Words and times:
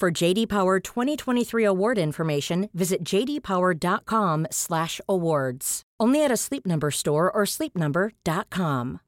For 0.00 0.22
JD 0.22 0.48
Power 0.48 0.80
2023 0.80 1.66
award 1.66 1.98
information, 1.98 2.68
visit 2.72 3.14
jdpower.com/awards. 3.14 5.82
Only 6.02 6.24
at 6.24 6.32
a 6.32 6.36
Sleep 6.36 6.66
Number 6.66 6.90
store 6.90 7.30
or 7.30 7.46
sleepnumber.com. 7.46 8.98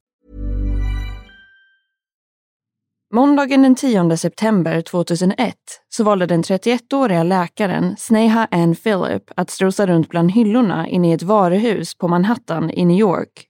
Måndagen 3.14 3.62
den 3.62 3.74
10 3.74 4.16
september 4.16 4.80
2001 4.80 5.54
så 5.88 6.04
valde 6.04 6.26
den 6.26 6.42
31-åriga 6.42 7.22
läkaren 7.22 7.96
Sneha 7.96 8.48
Ann 8.50 8.74
Phillip 8.74 9.30
att 9.36 9.50
strosa 9.50 9.86
runt 9.86 10.08
bland 10.08 10.32
hyllorna 10.32 10.88
inne 10.88 11.10
i 11.10 11.12
ett 11.12 11.22
varuhus 11.22 11.94
på 11.94 12.08
Manhattan 12.08 12.70
i 12.70 12.84
New 12.84 12.98
York. 12.98 13.46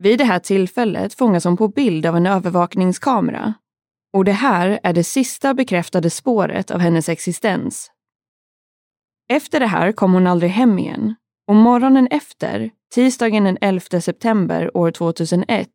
Vid 0.00 0.18
det 0.18 0.24
här 0.24 0.38
tillfället 0.38 1.14
fångas 1.14 1.44
hon 1.44 1.56
på 1.56 1.68
bild 1.68 2.06
av 2.06 2.16
en 2.16 2.26
övervakningskamera 2.26 3.54
och 4.12 4.24
det 4.24 4.32
här 4.32 4.80
är 4.82 4.92
det 4.92 5.04
sista 5.04 5.54
bekräftade 5.54 6.10
spåret 6.10 6.70
av 6.70 6.80
hennes 6.80 7.08
existens. 7.08 7.90
Efter 9.28 9.60
det 9.60 9.66
här 9.66 9.92
kom 9.92 10.12
hon 10.12 10.26
aldrig 10.26 10.50
hem 10.50 10.78
igen 10.78 11.14
och 11.48 11.56
morgonen 11.56 12.08
efter, 12.10 12.70
tisdagen 12.94 13.44
den 13.44 13.58
11 13.60 14.00
september 14.00 14.76
år 14.76 14.90
2001, 14.90 15.68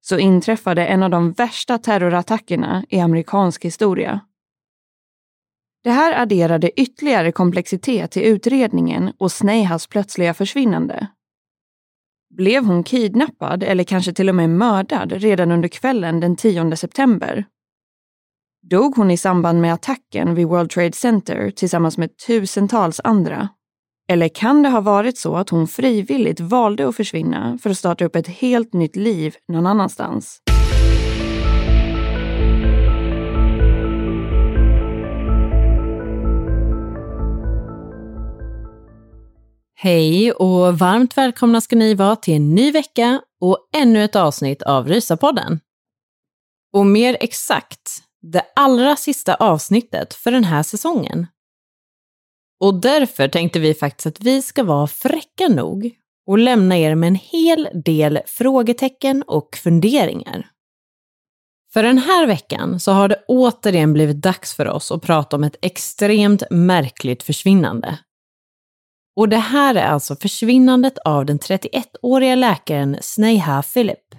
så 0.00 0.18
inträffade 0.18 0.86
en 0.86 1.02
av 1.02 1.10
de 1.10 1.32
värsta 1.32 1.78
terrorattackerna 1.78 2.84
i 2.88 3.00
amerikansk 3.00 3.64
historia. 3.64 4.20
Det 5.84 5.90
här 5.90 6.22
adderade 6.22 6.80
ytterligare 6.80 7.32
komplexitet 7.32 8.10
till 8.10 8.22
utredningen 8.22 9.12
och 9.18 9.32
Snehas 9.32 9.86
plötsliga 9.86 10.34
försvinnande. 10.34 11.06
Blev 12.34 12.64
hon 12.64 12.84
kidnappad 12.84 13.62
eller 13.62 13.84
kanske 13.84 14.12
till 14.12 14.28
och 14.28 14.34
med 14.34 14.50
mördad 14.50 15.12
redan 15.12 15.52
under 15.52 15.68
kvällen 15.68 16.20
den 16.20 16.36
10 16.36 16.76
september? 16.76 17.44
Dog 18.62 18.96
hon 18.96 19.10
i 19.10 19.16
samband 19.16 19.60
med 19.60 19.74
attacken 19.74 20.34
vid 20.34 20.46
World 20.46 20.70
Trade 20.70 20.92
Center 20.92 21.50
tillsammans 21.50 21.98
med 21.98 22.16
tusentals 22.26 23.00
andra? 23.04 23.48
Eller 24.08 24.28
kan 24.28 24.62
det 24.62 24.68
ha 24.68 24.80
varit 24.80 25.18
så 25.18 25.36
att 25.36 25.50
hon 25.50 25.68
frivilligt 25.68 26.40
valde 26.40 26.88
att 26.88 26.96
försvinna 26.96 27.58
för 27.62 27.70
att 27.70 27.78
starta 27.78 28.04
upp 28.04 28.16
ett 28.16 28.28
helt 28.28 28.72
nytt 28.72 28.96
liv 28.96 29.34
någon 29.48 29.66
annanstans? 29.66 30.38
Hej 39.74 40.32
och 40.32 40.78
varmt 40.78 41.16
välkomna 41.16 41.60
ska 41.60 41.76
ni 41.76 41.94
vara 41.94 42.16
till 42.16 42.34
en 42.34 42.54
ny 42.54 42.72
vecka 42.72 43.20
och 43.40 43.58
ännu 43.76 44.04
ett 44.04 44.16
avsnitt 44.16 44.62
av 44.62 44.88
Rysapodden. 44.88 45.60
Och 46.72 46.86
mer 46.86 47.16
exakt, 47.20 48.09
det 48.22 48.44
allra 48.56 48.96
sista 48.96 49.34
avsnittet 49.34 50.14
för 50.14 50.30
den 50.30 50.44
här 50.44 50.62
säsongen. 50.62 51.26
Och 52.60 52.80
därför 52.80 53.28
tänkte 53.28 53.58
vi 53.58 53.74
faktiskt 53.74 54.06
att 54.06 54.20
vi 54.20 54.42
ska 54.42 54.64
vara 54.64 54.86
fräcka 54.86 55.48
nog 55.48 55.90
och 56.26 56.38
lämna 56.38 56.78
er 56.78 56.94
med 56.94 57.08
en 57.08 57.14
hel 57.14 57.68
del 57.84 58.20
frågetecken 58.26 59.22
och 59.22 59.56
funderingar. 59.56 60.50
För 61.72 61.82
den 61.82 61.98
här 61.98 62.26
veckan 62.26 62.80
så 62.80 62.92
har 62.92 63.08
det 63.08 63.24
återigen 63.28 63.92
blivit 63.92 64.22
dags 64.22 64.54
för 64.54 64.68
oss 64.68 64.92
att 64.92 65.02
prata 65.02 65.36
om 65.36 65.44
ett 65.44 65.56
extremt 65.62 66.42
märkligt 66.50 67.22
försvinnande. 67.22 67.98
Och 69.16 69.28
det 69.28 69.36
här 69.36 69.74
är 69.74 69.86
alltså 69.86 70.16
försvinnandet 70.16 70.98
av 70.98 71.26
den 71.26 71.38
31-åriga 71.38 72.34
läkaren 72.34 72.96
Sneha 73.00 73.62
Philip. 73.62 74.09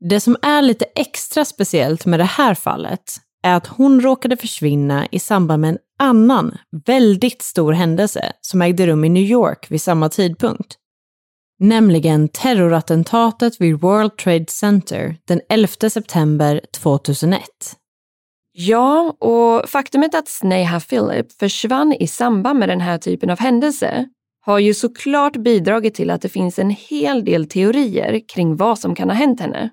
Det 0.00 0.20
som 0.20 0.36
är 0.42 0.62
lite 0.62 0.84
extra 0.94 1.44
speciellt 1.44 2.06
med 2.06 2.20
det 2.20 2.24
här 2.24 2.54
fallet 2.54 3.16
är 3.42 3.54
att 3.54 3.66
hon 3.66 4.00
råkade 4.00 4.36
försvinna 4.36 5.06
i 5.10 5.18
samband 5.18 5.60
med 5.60 5.70
en 5.70 5.78
annan 5.98 6.58
väldigt 6.86 7.42
stor 7.42 7.72
händelse 7.72 8.32
som 8.40 8.62
ägde 8.62 8.86
rum 8.86 9.04
i 9.04 9.08
New 9.08 9.22
York 9.22 9.70
vid 9.70 9.82
samma 9.82 10.08
tidpunkt. 10.08 10.76
Nämligen 11.58 12.28
terrorattentatet 12.28 13.60
vid 13.60 13.80
World 13.80 14.16
Trade 14.16 14.46
Center 14.48 15.16
den 15.24 15.40
11 15.48 15.90
september 15.90 16.60
2001. 16.80 17.42
Ja, 18.52 19.16
och 19.20 19.68
faktumet 19.68 20.14
att 20.14 20.28
Sneha 20.28 20.80
Philip 20.80 21.32
försvann 21.32 21.92
i 21.92 22.06
samband 22.06 22.58
med 22.58 22.68
den 22.68 22.80
här 22.80 22.98
typen 22.98 23.30
av 23.30 23.38
händelse 23.38 24.08
har 24.40 24.58
ju 24.58 24.74
såklart 24.74 25.36
bidragit 25.36 25.94
till 25.94 26.10
att 26.10 26.22
det 26.22 26.28
finns 26.28 26.58
en 26.58 26.70
hel 26.70 27.24
del 27.24 27.48
teorier 27.48 28.20
kring 28.28 28.56
vad 28.56 28.78
som 28.78 28.94
kan 28.94 29.10
ha 29.10 29.16
hänt 29.16 29.40
henne. 29.40 29.70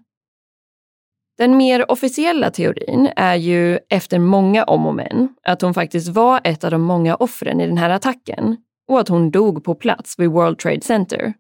Den 1.37 1.57
mer 1.57 1.91
officiella 1.91 2.51
teorin 2.51 3.09
är 3.15 3.35
ju, 3.35 3.79
efter 3.89 4.19
många 4.19 4.63
om 4.63 4.85
och 4.85 4.95
men, 4.95 5.29
att 5.43 5.61
hon 5.61 5.73
faktiskt 5.73 6.07
var 6.07 6.41
ett 6.43 6.63
av 6.63 6.71
de 6.71 6.81
många 6.81 7.15
offren 7.15 7.61
i 7.61 7.67
den 7.67 7.77
här 7.77 7.89
attacken 7.89 8.57
och 8.87 8.99
att 8.99 9.07
hon 9.07 9.31
dog 9.31 9.63
på 9.63 9.75
plats 9.75 10.19
vid 10.19 10.29
World 10.29 10.59
Trade 10.59 10.81
Center. 10.81 11.33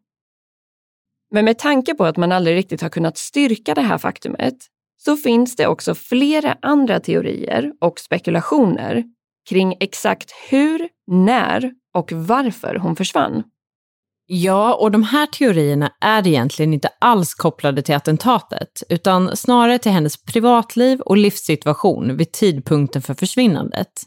Men 1.31 1.45
med 1.45 1.57
tanke 1.59 1.95
på 1.95 2.05
att 2.05 2.17
man 2.17 2.31
aldrig 2.31 2.55
riktigt 2.55 2.81
har 2.81 2.89
kunnat 2.89 3.17
styrka 3.17 3.73
det 3.73 3.81
här 3.81 3.97
faktumet 3.97 4.57
så 4.97 5.17
finns 5.17 5.55
det 5.55 5.67
också 5.67 5.95
flera 5.95 6.57
andra 6.61 6.99
teorier 6.99 7.73
och 7.81 7.99
spekulationer 7.99 9.03
kring 9.49 9.77
exakt 9.79 10.31
hur, 10.49 10.89
när 11.07 11.71
och 11.93 12.11
varför 12.11 12.75
hon 12.75 12.95
försvann. 12.95 13.43
Ja, 14.25 14.73
och 14.73 14.91
de 14.91 15.03
här 15.03 15.25
teorierna 15.25 15.91
är 16.01 16.27
egentligen 16.27 16.73
inte 16.73 16.89
alls 16.99 17.33
kopplade 17.33 17.81
till 17.81 17.95
attentatet, 17.95 18.83
utan 18.89 19.37
snarare 19.37 19.79
till 19.79 19.91
hennes 19.91 20.23
privatliv 20.23 21.01
och 21.01 21.17
livssituation 21.17 22.17
vid 22.17 22.31
tidpunkten 22.31 23.01
för 23.01 23.13
försvinnandet. 23.13 24.03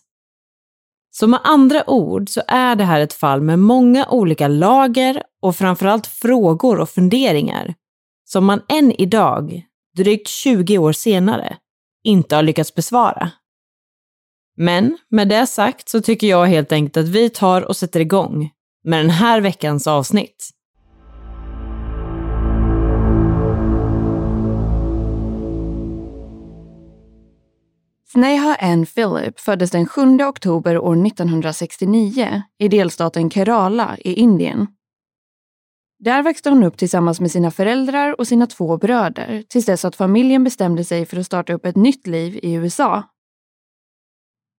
Så 1.10 1.26
med 1.26 1.40
andra 1.44 1.90
ord 1.90 2.28
så 2.28 2.42
är 2.48 2.76
det 2.76 2.84
här 2.84 3.00
ett 3.00 3.12
fall 3.12 3.40
med 3.40 3.58
många 3.58 4.06
olika 4.08 4.48
lager 4.48 5.22
och 5.42 5.56
framförallt 5.56 6.06
frågor 6.06 6.80
och 6.80 6.90
funderingar 6.90 7.74
som 8.24 8.44
man 8.44 8.62
än 8.68 8.92
idag, 8.92 9.62
drygt 9.96 10.28
20 10.28 10.78
år 10.78 10.92
senare, 10.92 11.56
inte 12.04 12.36
har 12.36 12.42
lyckats 12.42 12.74
besvara. 12.74 13.30
Men 14.56 14.98
med 15.08 15.28
det 15.28 15.46
sagt 15.46 15.88
så 15.88 16.00
tycker 16.00 16.26
jag 16.26 16.46
helt 16.46 16.72
enkelt 16.72 16.96
att 16.96 17.08
vi 17.08 17.30
tar 17.30 17.62
och 17.62 17.76
sätter 17.76 18.00
igång 18.00 18.50
med 18.86 18.98
den 18.98 19.10
här 19.10 19.40
veckans 19.40 19.86
avsnitt. 19.86 20.50
Sneha 28.12 28.56
Ann 28.60 28.86
Philip 28.86 29.40
föddes 29.40 29.70
den 29.70 29.86
7 29.86 30.00
oktober 30.22 30.78
år 30.78 31.06
1969 31.06 32.42
i 32.58 32.68
delstaten 32.68 33.30
Kerala 33.30 33.96
i 33.98 34.12
Indien. 34.12 34.66
Där 35.98 36.22
växte 36.22 36.50
hon 36.50 36.62
upp 36.62 36.76
tillsammans 36.76 37.20
med 37.20 37.30
sina 37.30 37.50
föräldrar 37.50 38.20
och 38.20 38.28
sina 38.28 38.46
två 38.46 38.76
bröder 38.76 39.44
tills 39.48 39.66
dess 39.66 39.84
att 39.84 39.96
familjen 39.96 40.44
bestämde 40.44 40.84
sig 40.84 41.06
för 41.06 41.16
att 41.16 41.26
starta 41.26 41.52
upp 41.52 41.66
ett 41.66 41.76
nytt 41.76 42.06
liv 42.06 42.38
i 42.42 42.52
USA. 42.52 43.02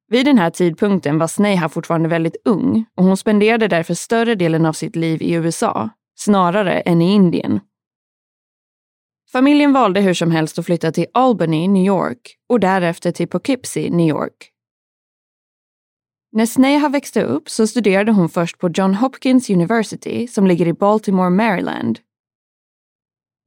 Vid 0.10 0.26
den 0.26 0.38
här 0.38 0.50
tidpunkten 0.50 1.18
var 1.18 1.28
Sneha 1.28 1.70
fortfarande 1.70 2.10
väldigt 2.10 2.36
ung 2.46 2.86
och 2.96 3.04
hon 3.04 3.18
spenderade 3.18 3.68
därför 3.68 3.94
större 3.94 4.36
delen 4.36 4.66
av 4.66 4.74
sitt 4.74 4.96
liv 4.96 5.22
i 5.22 5.34
USA, 5.34 5.90
snarare 6.16 6.80
än 6.80 7.02
i 7.02 7.14
Indien. 7.14 7.60
Familjen 9.32 9.74
valde 9.74 10.02
hur 10.02 10.14
som 10.14 10.32
helst 10.32 10.60
att 10.60 10.66
flytta 10.66 10.92
till 10.92 11.06
Albany, 11.14 11.68
New 11.68 11.86
York 11.86 12.38
och 12.50 12.60
därefter 12.60 13.12
till 13.12 13.28
Poughkeepsie, 13.28 13.90
New 13.90 14.10
York. 14.10 14.52
När 16.32 16.46
Sneha 16.46 16.90
växte 16.90 17.24
upp 17.24 17.50
så 17.50 17.68
studerade 17.68 18.12
hon 18.12 18.30
först 18.30 18.58
på 18.58 18.70
John 18.70 18.94
Hopkins 18.94 19.50
University 19.50 20.28
som 20.28 20.48
ligger 20.48 20.68
i 20.68 20.74
Baltimore, 20.74 21.30
Maryland. 21.30 22.00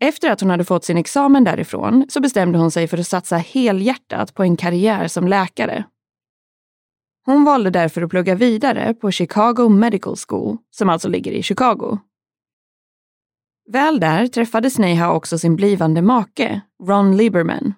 Efter 0.01 0.31
att 0.31 0.41
hon 0.41 0.51
hade 0.51 0.65
fått 0.65 0.85
sin 0.85 0.97
examen 0.97 1.45
därifrån 1.45 2.07
så 2.09 2.21
bestämde 2.21 2.59
hon 2.59 2.71
sig 2.71 2.89
för 2.89 2.99
att 2.99 3.07
satsa 3.07 3.37
helhjärtat 3.37 4.35
på 4.35 4.43
en 4.43 4.57
karriär 4.57 5.09
som 5.09 5.29
läkare. 5.29 5.85
Hon 7.25 7.45
valde 7.45 7.71
därför 7.71 8.03
att 8.03 8.11
plugga 8.11 8.35
vidare 8.35 8.95
på 8.95 9.11
Chicago 9.11 9.69
Medical 9.69 10.17
School, 10.29 10.57
som 10.71 10.89
alltså 10.89 11.09
ligger 11.09 11.33
i 11.33 11.43
Chicago. 11.43 11.99
Väl 13.73 14.01
där 14.01 14.27
träffade 14.27 14.71
Sneha 14.71 15.13
också 15.13 15.39
sin 15.39 15.57
blivande 15.57 16.03
make, 16.03 16.61
Ron 16.83 17.17
Lieberman. 17.17 17.75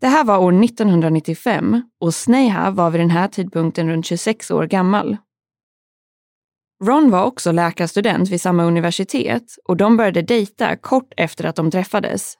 Det 0.00 0.06
här 0.06 0.24
var 0.24 0.38
år 0.38 0.64
1995 0.64 1.82
och 2.00 2.14
Sneha 2.14 2.70
var 2.70 2.90
vid 2.90 3.00
den 3.00 3.10
här 3.10 3.28
tidpunkten 3.28 3.88
runt 3.90 4.06
26 4.06 4.50
år 4.50 4.66
gammal. 4.66 5.16
Ron 6.84 7.10
var 7.10 7.24
också 7.24 7.52
läkarstudent 7.52 8.30
vid 8.30 8.40
samma 8.40 8.64
universitet 8.64 9.44
och 9.64 9.76
de 9.76 9.96
började 9.96 10.22
dejta 10.22 10.76
kort 10.76 11.12
efter 11.16 11.44
att 11.44 11.56
de 11.56 11.70
träffades. 11.70 12.34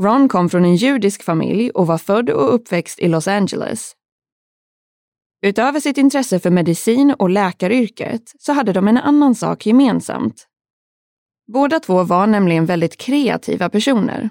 Ron 0.00 0.28
kom 0.28 0.48
från 0.48 0.64
en 0.64 0.76
judisk 0.76 1.22
familj 1.22 1.70
och 1.70 1.86
var 1.86 1.98
född 1.98 2.30
och 2.30 2.54
uppväxt 2.54 2.98
i 2.98 3.08
Los 3.08 3.28
Angeles. 3.28 3.92
Utöver 5.46 5.80
sitt 5.80 5.98
intresse 5.98 6.40
för 6.40 6.50
medicin 6.50 7.14
och 7.18 7.30
läkaryrket 7.30 8.22
så 8.38 8.52
hade 8.52 8.72
de 8.72 8.88
en 8.88 8.96
annan 8.96 9.34
sak 9.34 9.66
gemensamt. 9.66 10.46
Båda 11.52 11.80
två 11.80 12.02
var 12.02 12.26
nämligen 12.26 12.66
väldigt 12.66 12.96
kreativa 12.96 13.68
personer. 13.68 14.30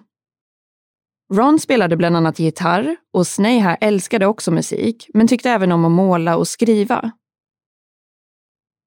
Ron 1.34 1.60
spelade 1.60 1.98
bland 1.98 2.18
annat 2.18 2.40
gitarr 2.40 2.96
och 3.14 3.28
Sneha 3.28 3.76
älskade 3.76 4.26
också 4.26 4.52
musik, 4.52 5.10
men 5.14 5.28
tyckte 5.28 5.50
även 5.50 5.72
om 5.72 5.86
att 5.86 5.92
måla 5.92 6.38
och 6.38 6.48
skriva. 6.48 7.12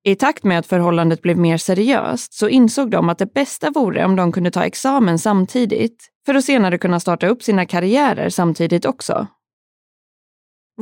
I 0.07 0.17
takt 0.17 0.45
med 0.45 0.59
att 0.59 0.67
förhållandet 0.67 1.23
blev 1.23 1.39
mer 1.39 1.57
seriöst 1.57 2.35
så 2.35 2.49
insåg 2.49 2.91
de 2.91 3.09
att 3.09 3.19
det 3.19 3.35
bästa 3.35 3.71
vore 3.71 4.05
om 4.05 4.17
de 4.17 4.33
kunde 4.33 4.51
ta 4.51 4.65
examen 4.65 5.19
samtidigt, 5.19 6.09
för 6.27 6.35
att 6.35 6.45
senare 6.45 6.79
kunna 6.79 7.01
starta 7.01 7.27
upp 7.27 7.43
sina 7.43 7.67
karriärer 7.67 8.29
samtidigt 8.29 8.85
också. 8.85 9.27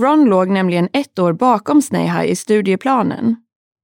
Ron 0.00 0.24
låg 0.24 0.48
nämligen 0.48 0.88
ett 0.92 1.18
år 1.18 1.32
bakom 1.32 1.82
Snehaj 1.82 2.30
i 2.30 2.36
studieplanen 2.36 3.36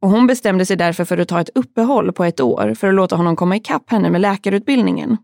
och 0.02 0.10
hon 0.10 0.26
bestämde 0.26 0.66
sig 0.66 0.76
därför 0.76 1.04
för 1.04 1.18
att 1.18 1.28
ta 1.28 1.40
ett 1.40 1.50
uppehåll 1.54 2.12
på 2.12 2.24
ett 2.24 2.40
år 2.40 2.74
för 2.74 2.88
att 2.88 2.94
låta 2.94 3.16
honom 3.16 3.36
komma 3.36 3.56
ikapp 3.56 3.90
henne 3.90 4.10
med 4.10 4.20
läkarutbildningen. 4.20 5.16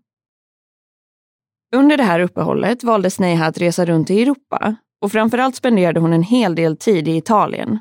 Under 1.76 1.96
det 1.96 2.02
här 2.02 2.20
uppehållet 2.20 2.84
valde 2.84 3.10
Sneha 3.10 3.46
att 3.46 3.58
resa 3.58 3.84
runt 3.84 4.10
i 4.10 4.22
Europa 4.22 4.76
och 5.00 5.12
framförallt 5.12 5.56
spenderade 5.56 6.00
hon 6.00 6.12
en 6.12 6.22
hel 6.22 6.54
del 6.54 6.76
tid 6.76 7.08
i 7.08 7.16
Italien. 7.16 7.78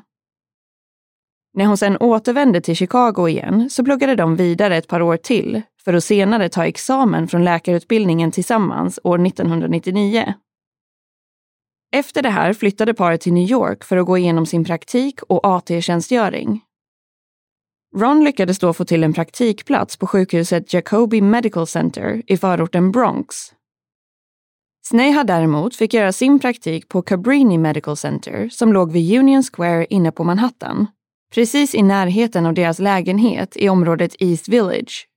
När 1.54 1.64
hon 1.64 1.76
sedan 1.76 1.96
återvände 1.96 2.60
till 2.60 2.76
Chicago 2.76 3.28
igen 3.28 3.70
så 3.70 3.84
pluggade 3.84 4.14
de 4.14 4.36
vidare 4.36 4.76
ett 4.76 4.88
par 4.88 5.02
år 5.02 5.16
till 5.16 5.62
för 5.84 5.94
att 5.94 6.04
senare 6.04 6.48
ta 6.48 6.66
examen 6.66 7.28
från 7.28 7.44
läkarutbildningen 7.44 8.30
tillsammans 8.30 9.00
år 9.04 9.26
1999. 9.26 10.34
Efter 11.94 12.22
det 12.22 12.30
här 12.30 12.52
flyttade 12.52 12.94
paret 12.94 13.20
till 13.20 13.32
New 13.32 13.50
York 13.50 13.84
för 13.84 13.96
att 13.96 14.06
gå 14.06 14.18
igenom 14.18 14.46
sin 14.46 14.64
praktik 14.64 15.22
och 15.22 15.46
AT-tjänstgöring. 15.46 16.60
Ron 17.96 18.24
lyckades 18.24 18.58
då 18.58 18.72
få 18.72 18.84
till 18.84 19.04
en 19.04 19.12
praktikplats 19.12 19.96
på 19.96 20.06
sjukhuset 20.06 20.72
Jacobi 20.72 21.20
Medical 21.20 21.66
Center 21.66 22.22
i 22.26 22.36
förorten 22.36 22.92
Bronx. 22.92 23.36
Sneha 24.86 25.24
däremot 25.24 25.76
fick 25.76 25.94
göra 25.94 26.12
sin 26.12 26.38
praktik 26.38 26.88
på 26.88 27.02
Cabrini 27.02 27.58
Medical 27.58 27.96
Center 27.96 28.48
som 28.48 28.72
låg 28.72 28.92
vid 28.92 29.18
Union 29.18 29.42
Square 29.42 29.86
inne 29.90 30.12
på 30.12 30.24
Manhattan, 30.24 30.86
precis 31.34 31.74
i 31.74 31.82
närheten 31.82 32.46
av 32.46 32.54
deras 32.54 32.78
lägenhet 32.78 33.56
i 33.56 33.68
området 33.68 34.16
East 34.18 34.48
Village. 34.48 35.08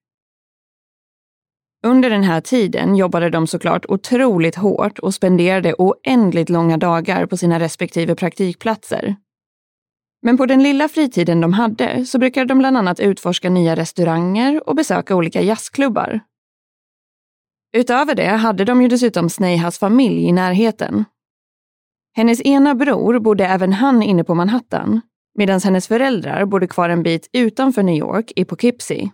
Under 1.88 2.10
den 2.10 2.24
här 2.24 2.42
tiden 2.42 2.96
jobbade 2.96 3.30
de 3.30 3.48
såklart 3.48 3.86
otroligt 3.88 4.56
hårt 4.56 5.00
och 5.00 5.14
spenderade 5.14 5.74
oändligt 5.78 6.50
långa 6.50 6.78
dagar 6.78 7.26
på 7.26 7.38
sina 7.38 7.60
respektive 7.60 8.16
praktikplatser. 8.16 9.16
Men 10.22 10.38
på 10.38 10.46
den 10.46 10.64
lilla 10.64 10.88
fritiden 10.88 11.42
de 11.42 11.54
hade 11.54 12.06
så 12.06 12.20
brukade 12.20 12.46
de 12.46 12.60
bland 12.60 12.78
annat 12.78 13.00
utforska 13.00 13.50
nya 13.50 13.76
restauranger 13.76 14.70
och 14.70 14.76
besöka 14.76 15.16
olika 15.16 15.42
jazzklubbar. 15.42 16.20
Utöver 17.74 18.16
det 18.16 18.30
hade 18.30 18.66
de 18.66 18.82
ju 18.82 18.88
dessutom 18.88 19.30
Snehas 19.30 19.80
familj 19.80 20.24
i 20.24 20.32
närheten. 20.32 21.06
Hennes 22.16 22.42
ena 22.42 22.76
bror 22.76 23.20
bodde 23.20 23.46
även 23.46 23.74
han 23.74 24.04
inne 24.04 24.24
på 24.24 24.36
Manhattan, 24.36 25.02
medan 25.38 25.60
hennes 25.60 25.88
föräldrar 25.88 26.46
bodde 26.46 26.68
kvar 26.68 26.90
en 26.90 27.04
bit 27.04 27.30
utanför 27.34 27.84
New 27.84 27.96
York 27.96 28.32
i 28.36 28.46
Poughkeepsie. 28.46 29.12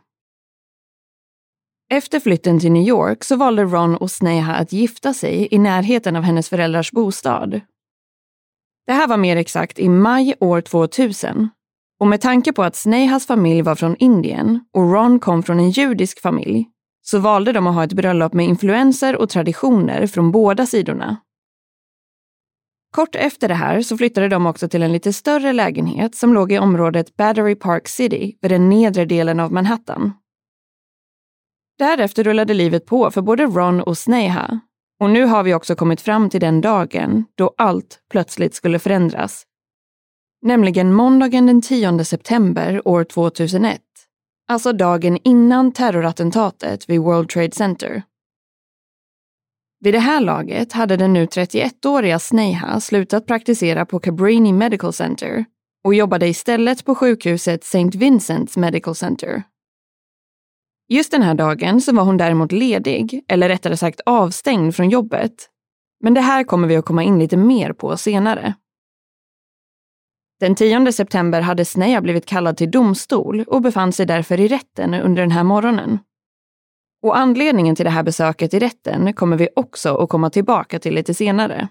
Efter 1.90 2.20
flytten 2.20 2.60
till 2.60 2.72
New 2.72 2.88
York 2.88 3.24
så 3.24 3.36
valde 3.36 3.64
Ron 3.64 3.96
och 3.96 4.12
Sneha 4.12 4.54
att 4.54 4.74
gifta 4.74 5.14
sig 5.14 5.48
i 5.52 5.58
närheten 5.58 6.16
av 6.16 6.24
hennes 6.24 6.50
föräldrars 6.50 6.92
bostad. 6.92 7.62
Det 8.88 8.94
här 8.94 9.08
var 9.08 9.18
mer 9.18 9.38
exakt 9.38 9.80
i 9.80 9.90
maj 9.90 10.36
år 10.40 10.62
2000. 10.62 11.50
Och 12.00 12.08
med 12.08 12.22
tanke 12.22 12.54
på 12.54 12.64
att 12.64 12.76
Snehas 12.76 13.26
familj 13.26 13.62
var 13.62 13.76
från 13.76 13.96
Indien 13.96 14.66
och 14.74 14.94
Ron 14.94 15.20
kom 15.20 15.44
från 15.44 15.60
en 15.60 15.70
judisk 15.70 16.22
familj 16.22 16.66
så 17.02 17.20
valde 17.20 17.52
de 17.52 17.68
att 17.68 17.76
ha 17.76 17.84
ett 17.84 17.94
bröllop 17.94 18.34
med 18.34 18.46
influenser 18.46 19.16
och 19.16 19.30
traditioner 19.30 20.08
från 20.08 20.32
båda 20.32 20.66
sidorna. 20.66 21.18
Kort 22.96 23.16
efter 23.16 23.48
det 23.48 23.54
här 23.54 23.82
så 23.82 23.98
flyttade 23.98 24.28
de 24.28 24.46
också 24.46 24.70
till 24.70 24.84
en 24.84 24.92
lite 24.92 25.14
större 25.14 25.54
lägenhet 25.54 26.16
som 26.16 26.34
låg 26.34 26.52
i 26.52 26.58
området 26.58 27.16
Battery 27.16 27.56
Park 27.56 27.88
City 27.88 28.38
vid 28.42 28.52
den 28.52 28.70
nedre 28.70 29.06
delen 29.06 29.40
av 29.40 29.52
Manhattan. 29.52 30.14
Därefter 31.80 32.24
rullade 32.24 32.54
livet 32.54 32.86
på 32.86 33.12
för 33.12 33.22
både 33.22 33.46
Ron 33.46 33.82
och 33.82 33.98
Sneha. 33.98 34.60
Och 35.00 35.10
nu 35.10 35.26
har 35.26 35.44
vi 35.44 35.54
också 35.54 35.76
kommit 35.76 36.02
fram 36.02 36.30
till 36.30 36.42
den 36.42 36.62
dagen 36.62 37.26
då 37.36 37.54
allt 37.58 38.00
plötsligt 38.12 38.54
skulle 38.54 38.80
förändras. 38.80 39.44
Nämligen 40.42 40.94
måndagen 40.94 41.46
den 41.46 41.62
10 41.62 42.06
september 42.06 42.88
år 42.88 43.04
2001. 43.04 43.82
Alltså 44.48 44.74
dagen 44.74 45.18
innan 45.24 45.72
terrorattentatet 45.72 46.90
vid 46.90 47.00
World 47.00 47.30
Trade 47.30 47.52
Center. 47.52 48.04
Vid 49.80 49.94
det 49.94 50.00
här 50.00 50.22
laget 50.22 50.74
hade 50.74 50.98
den 50.98 51.14
nu 51.14 51.26
31-åriga 51.26 52.20
Sneha 52.20 52.80
slutat 52.80 53.26
praktisera 53.26 53.86
på 53.86 54.00
Cabrini 54.00 54.54
Medical 54.54 54.94
Center 54.94 55.46
och 55.84 55.94
jobbade 55.94 56.28
istället 56.28 56.86
på 56.86 56.96
sjukhuset 56.96 57.64
St. 57.64 57.78
Vincent's 57.78 58.60
Medical 58.60 58.96
Center. 58.96 59.44
Just 60.88 61.12
den 61.12 61.22
här 61.22 61.34
dagen 61.34 61.82
så 61.82 61.96
var 61.96 62.04
hon 62.04 62.18
däremot 62.18 62.52
ledig, 62.52 63.26
eller 63.28 63.50
rättare 63.50 63.78
sagt 63.78 64.02
avstängd 64.06 64.76
från 64.76 64.90
jobbet. 64.90 65.50
Men 66.04 66.14
det 66.14 66.22
här 66.22 66.44
kommer 66.44 66.68
vi 66.68 66.76
att 66.76 66.86
komma 66.86 67.04
in 67.04 67.20
lite 67.20 67.38
mer 67.38 67.74
på 67.74 67.98
senare. 67.98 68.54
Den 70.40 70.56
10 70.56 70.92
september 70.92 71.42
hade 71.42 71.66
Sneha 71.66 72.02
blivit 72.02 72.26
kallad 72.26 72.58
till 72.58 72.72
domstol 72.72 73.44
och 73.48 73.62
befann 73.62 73.92
sig 73.92 74.06
därför 74.06 74.40
i 74.40 74.48
rätten 74.48 74.94
under 74.94 75.22
den 75.22 75.32
här 75.32 75.44
morgonen. 75.44 76.00
Och 77.02 77.18
anledningen 77.18 77.76
till 77.76 77.86
det 77.86 77.92
här 77.92 78.04
besöket 78.04 78.54
i 78.54 78.60
rätten 78.60 79.14
kommer 79.14 79.38
vi 79.38 79.50
också 79.56 79.98
att 79.98 80.10
komma 80.10 80.30
tillbaka 80.30 80.80
till 80.80 80.96
lite 80.96 81.14
senare. 81.14 81.68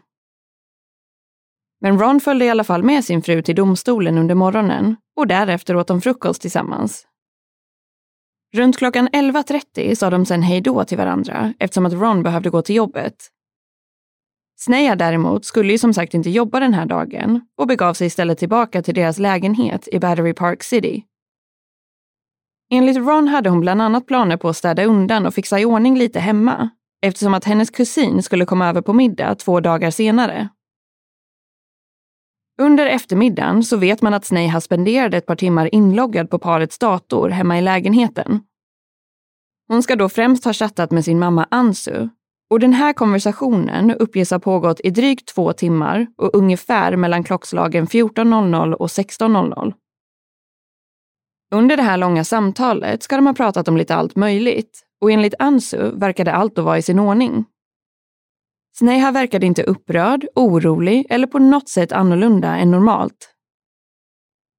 Men 1.81 1.99
Ron 1.99 2.21
följde 2.21 2.45
i 2.45 2.51
alla 2.51 2.65
fall 2.65 2.83
med 2.83 3.05
sin 3.05 3.23
fru 3.23 3.43
till 3.43 3.55
domstolen 3.55 4.19
under 4.19 4.35
morgonen 4.35 4.97
och 5.17 5.27
därefter 5.27 5.77
åt 5.77 5.87
de 5.87 6.01
frukost 6.01 6.43
tillsammans. 6.43 7.07
Runt 8.55 8.79
klockan 8.79 9.09
11.30 9.09 9.95
sa 9.95 10.11
de 10.11 10.27
sen 10.27 10.43
hej 10.43 10.61
då 10.61 10.85
till 10.85 10.99
varandra 10.99 11.55
eftersom 11.59 11.87
att 11.87 11.93
Ron 11.93 12.23
behövde 12.23 12.51
gå 12.51 12.63
till 12.63 12.77
jobbet. 12.77 13.15
Sneha 14.61 14.97
däremot 14.97 15.45
skulle 15.45 15.73
ju 15.73 15.79
som 15.79 15.95
sagt 15.95 16.15
inte 16.15 16.31
jobba 16.31 16.61
den 16.61 16.75
här 16.75 16.87
dagen 16.87 17.41
och 17.59 17.67
begav 17.67 17.95
sig 17.95 18.07
istället 18.07 18.39
tillbaka 18.39 18.83
till 18.83 18.95
deras 18.95 19.19
lägenhet 19.19 19.89
i 19.89 19.99
Battery 19.99 20.35
Park 20.35 20.63
City. 20.63 21.05
Enligt 22.71 22.97
Ron 22.97 23.29
hade 23.29 23.51
hon 23.51 23.61
bland 23.61 23.83
annat 23.83 24.07
planer 24.07 24.37
på 24.37 24.49
att 24.49 24.57
städa 24.57 24.85
undan 24.85 25.27
och 25.27 25.35
fixa 25.35 25.61
i 25.61 25.65
ordning 25.65 25.99
lite 25.99 26.21
hemma. 26.21 26.71
eftersom 27.03 27.35
att 27.35 27.45
hennes 27.45 27.71
kusin 27.71 28.23
skulle 28.23 28.45
komma 28.45 28.69
över 28.69 28.83
på 28.83 28.93
middag 28.93 29.35
två 29.35 29.61
dagar 29.61 29.91
senare. 29.91 30.49
Under 32.63 32.87
eftermiddagen 32.87 33.65
så 33.65 33.77
vet 33.77 34.03
man 34.03 34.15
att 34.15 34.25
Sneha 34.25 34.61
spenderade 34.61 35.17
ett 35.17 35.27
par 35.27 35.37
timmar 35.37 35.75
inloggad 35.75 36.31
på 36.31 36.39
parets 36.39 36.79
dator 36.79 37.29
hemma 37.29 37.59
i 37.59 37.63
lägenheten. 37.63 38.41
Hon 39.69 39.83
ska 39.83 39.97
då 39.97 40.09
främst 40.09 40.45
ha 40.45 40.53
chattat 40.53 40.91
med 40.91 41.05
sin 41.05 41.19
mamma 41.19 41.47
Ansu 41.51 42.09
och 42.51 42.61
den 42.61 42.73
här 42.73 42.93
konversationen 42.93 43.91
uppges 43.91 44.31
ha 44.31 44.39
pågått 44.39 44.81
i 44.85 44.91
drygt 44.91 45.35
två 45.35 45.53
timmar 45.53 46.07
och 46.17 46.35
ungefär 46.35 46.97
mellan 46.97 47.25
klockslagen 47.25 47.87
14.00 47.87 48.73
och 48.73 48.87
16.00. 48.87 49.73
Under 51.55 51.77
det 51.77 51.83
här 51.83 51.97
långa 51.97 52.25
samtalet 52.25 53.03
ska 53.03 53.17
de 53.17 53.27
ha 53.27 53.35
pratat 53.35 53.69
om 53.69 53.77
lite 53.77 53.95
allt 53.95 54.17
möjligt 54.17 54.83
och 55.01 55.11
enligt 55.11 55.35
Ansu 55.39 55.91
verkade 55.91 56.33
allt 56.33 56.57
då 56.57 56.63
vara 56.63 56.79
i 56.79 56.83
sin 56.83 56.99
ordning. 56.99 57.45
Sneha 58.79 59.11
verkade 59.11 59.47
inte 59.47 59.63
upprörd, 59.63 60.27
orolig 60.35 61.07
eller 61.11 61.27
på 61.27 61.39
något 61.39 61.69
sätt 61.69 61.93
annorlunda 61.93 62.57
än 62.57 62.71
normalt. 62.71 63.29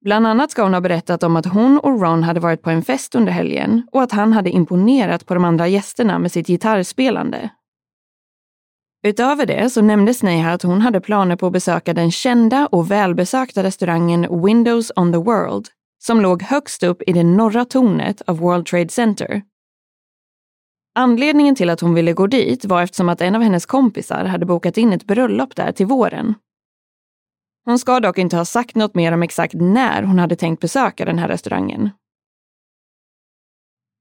Bland 0.04 0.26
annat 0.26 0.50
ska 0.50 0.62
hon 0.62 0.74
ha 0.74 0.80
berättat 0.80 1.22
om 1.22 1.36
att 1.36 1.46
hon 1.46 1.78
och 1.78 2.00
Ron 2.00 2.22
hade 2.22 2.40
varit 2.40 2.62
på 2.62 2.70
en 2.70 2.82
fest 2.82 3.14
under 3.14 3.32
helgen 3.32 3.82
och 3.92 4.02
att 4.02 4.12
han 4.12 4.32
hade 4.32 4.50
imponerat 4.50 5.26
på 5.26 5.34
de 5.34 5.44
andra 5.44 5.68
gästerna 5.68 6.18
med 6.18 6.32
sitt 6.32 6.46
gitarrspelande. 6.46 7.50
Utöver 9.06 9.46
det 9.46 9.70
så 9.70 9.82
nämnde 9.82 10.14
Sneha 10.14 10.52
att 10.52 10.62
hon 10.62 10.80
hade 10.80 11.00
planer 11.00 11.36
på 11.36 11.46
att 11.46 11.52
besöka 11.52 11.94
den 11.94 12.10
kända 12.10 12.66
och 12.66 12.90
välbesökta 12.90 13.62
restaurangen 13.62 14.44
Windows 14.44 14.92
on 14.96 15.12
the 15.12 15.18
World 15.18 15.68
som 15.98 16.20
låg 16.20 16.42
högst 16.42 16.82
upp 16.82 17.02
i 17.06 17.12
det 17.12 17.24
norra 17.24 17.64
tornet 17.64 18.22
av 18.26 18.38
World 18.38 18.66
Trade 18.66 18.88
Center. 18.88 19.42
Anledningen 20.96 21.54
till 21.54 21.70
att 21.70 21.80
hon 21.80 21.94
ville 21.94 22.12
gå 22.12 22.26
dit 22.26 22.64
var 22.64 22.82
eftersom 22.82 23.08
att 23.08 23.20
en 23.20 23.34
av 23.34 23.42
hennes 23.42 23.66
kompisar 23.66 24.24
hade 24.24 24.46
bokat 24.46 24.78
in 24.78 24.92
ett 24.92 25.04
bröllop 25.04 25.56
där 25.56 25.72
till 25.72 25.86
våren. 25.86 26.34
Hon 27.64 27.78
ska 27.78 28.00
dock 28.00 28.18
inte 28.18 28.36
ha 28.36 28.44
sagt 28.44 28.76
något 28.76 28.94
mer 28.94 29.12
om 29.12 29.22
exakt 29.22 29.54
när 29.54 30.02
hon 30.02 30.18
hade 30.18 30.36
tänkt 30.36 30.60
besöka 30.60 31.04
den 31.04 31.18
här 31.18 31.28
restaurangen. 31.28 31.90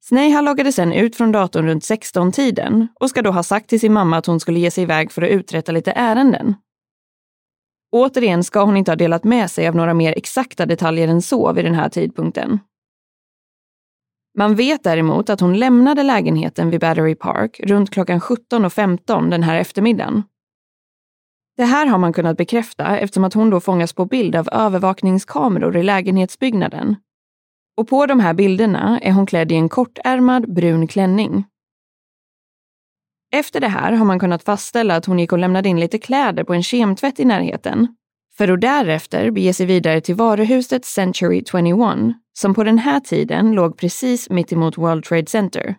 Sneha 0.03 0.41
loggade 0.41 0.71
sen 0.71 0.93
ut 0.93 1.15
från 1.15 1.31
datorn 1.31 1.65
runt 1.65 1.83
16-tiden 1.83 2.87
och 2.99 3.09
ska 3.09 3.21
då 3.21 3.31
ha 3.31 3.43
sagt 3.43 3.69
till 3.69 3.79
sin 3.79 3.93
mamma 3.93 4.17
att 4.17 4.25
hon 4.25 4.39
skulle 4.39 4.59
ge 4.59 4.71
sig 4.71 4.83
iväg 4.83 5.11
för 5.11 5.21
att 5.21 5.29
uträtta 5.29 5.71
lite 5.71 5.91
ärenden. 5.91 6.55
Återigen 7.91 8.43
ska 8.43 8.63
hon 8.63 8.77
inte 8.77 8.91
ha 8.91 8.95
delat 8.95 9.23
med 9.23 9.51
sig 9.51 9.67
av 9.67 9.75
några 9.75 9.93
mer 9.93 10.13
exakta 10.17 10.65
detaljer 10.65 11.07
än 11.07 11.21
så 11.21 11.53
vid 11.53 11.65
den 11.65 11.75
här 11.75 11.89
tidpunkten. 11.89 12.59
Man 14.37 14.55
vet 14.55 14.83
däremot 14.83 15.29
att 15.29 15.39
hon 15.39 15.59
lämnade 15.59 16.03
lägenheten 16.03 16.69
vid 16.69 16.79
Battery 16.79 17.15
Park 17.15 17.59
runt 17.63 17.89
klockan 17.89 18.19
17.15 18.19 19.29
den 19.29 19.43
här 19.43 19.55
eftermiddagen. 19.55 20.23
Det 21.57 21.63
här 21.63 21.85
har 21.85 21.97
man 21.97 22.13
kunnat 22.13 22.37
bekräfta 22.37 22.97
eftersom 22.97 23.23
att 23.23 23.33
hon 23.33 23.49
då 23.49 23.59
fångas 23.59 23.93
på 23.93 24.05
bild 24.05 24.35
av 24.35 24.49
övervakningskameror 24.51 25.77
i 25.77 25.83
lägenhetsbyggnaden. 25.83 26.95
Och 27.77 27.87
på 27.87 28.05
de 28.05 28.19
här 28.19 28.33
bilderna 28.33 28.99
är 28.99 29.11
hon 29.11 29.25
klädd 29.25 29.51
i 29.51 29.55
en 29.55 29.69
kortärmad 29.69 30.53
brun 30.53 30.87
klänning. 30.87 31.45
Efter 33.35 33.59
det 33.59 33.67
här 33.67 33.91
har 33.91 34.05
man 34.05 34.19
kunnat 34.19 34.43
fastställa 34.43 34.95
att 34.95 35.05
hon 35.05 35.19
gick 35.19 35.31
och 35.31 35.39
lämnade 35.39 35.69
in 35.69 35.79
lite 35.79 35.97
kläder 35.97 36.43
på 36.43 36.53
en 36.53 36.63
kemtvätt 36.63 37.19
i 37.19 37.25
närheten, 37.25 37.95
för 38.37 38.47
att 38.47 38.61
därefter 38.61 39.31
bege 39.31 39.53
sig 39.53 39.65
vidare 39.65 40.01
till 40.01 40.15
varuhuset 40.15 40.85
Century 40.85 41.43
21, 41.51 42.15
som 42.33 42.53
på 42.53 42.63
den 42.63 42.77
här 42.77 42.99
tiden 42.99 43.51
låg 43.51 43.77
precis 43.77 44.29
mittemot 44.29 44.77
World 44.77 45.03
Trade 45.03 45.25
Center. 45.25 45.75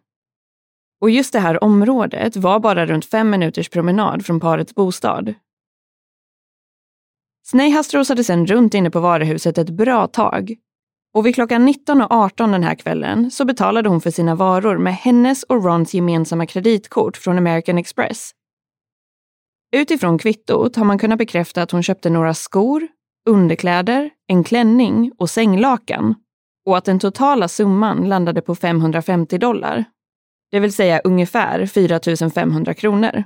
Och 1.01 1.11
just 1.11 1.33
det 1.33 1.41
här 1.41 1.65
området 1.65 2.37
var 2.37 2.61
bara 2.61 2.87
runt 2.87 3.05
fem 3.05 3.31
minuters 3.31 3.69
promenad 3.69 4.27
från 4.27 4.41
parets 4.41 4.75
bostad. 4.75 5.35
Sneha 7.47 7.83
strosade 7.83 8.25
sedan 8.25 8.47
runt 8.47 8.75
inne 8.75 8.91
på 8.91 9.01
varuhuset 9.01 9.59
ett 9.59 9.71
bra 9.71 10.07
tag 10.07 10.55
och 11.15 11.27
vid 11.27 11.35
klockan 11.35 11.69
19.18 11.69 12.53
den 12.53 12.63
här 12.63 12.75
kvällen 12.75 13.31
så 13.31 13.45
betalade 13.45 13.89
hon 13.89 14.01
för 14.01 14.11
sina 14.11 14.35
varor 14.35 14.79
med 14.79 14.95
hennes 14.95 15.43
och 15.43 15.65
Rons 15.65 15.95
gemensamma 15.95 16.47
kreditkort 16.47 17.17
från 17.17 17.39
American 17.39 17.79
Express. 17.79 18.31
Utifrån 19.75 20.19
kvittot 20.19 20.77
har 20.77 20.85
man 20.85 20.99
kunnat 20.99 21.19
bekräfta 21.19 21.63
att 21.63 21.71
hon 21.71 21.83
köpte 21.83 22.11
några 22.11 22.35
skor, 22.35 22.89
underkläder, 23.29 24.11
en 24.27 24.45
klänning 24.45 25.13
och 25.19 25.31
sänglakan 25.31 26.15
och 26.67 26.77
att 26.77 26.85
den 26.85 26.99
totala 26.99 27.49
summan 27.49 28.09
landade 28.09 28.41
på 28.41 28.55
550 28.55 29.39
dollar. 29.39 29.85
Det 30.51 30.61
vill 30.61 30.73
säga 30.73 31.01
ungefär 31.05 31.67
4 31.67 32.31
500 32.31 32.75
kronor. 32.75 33.25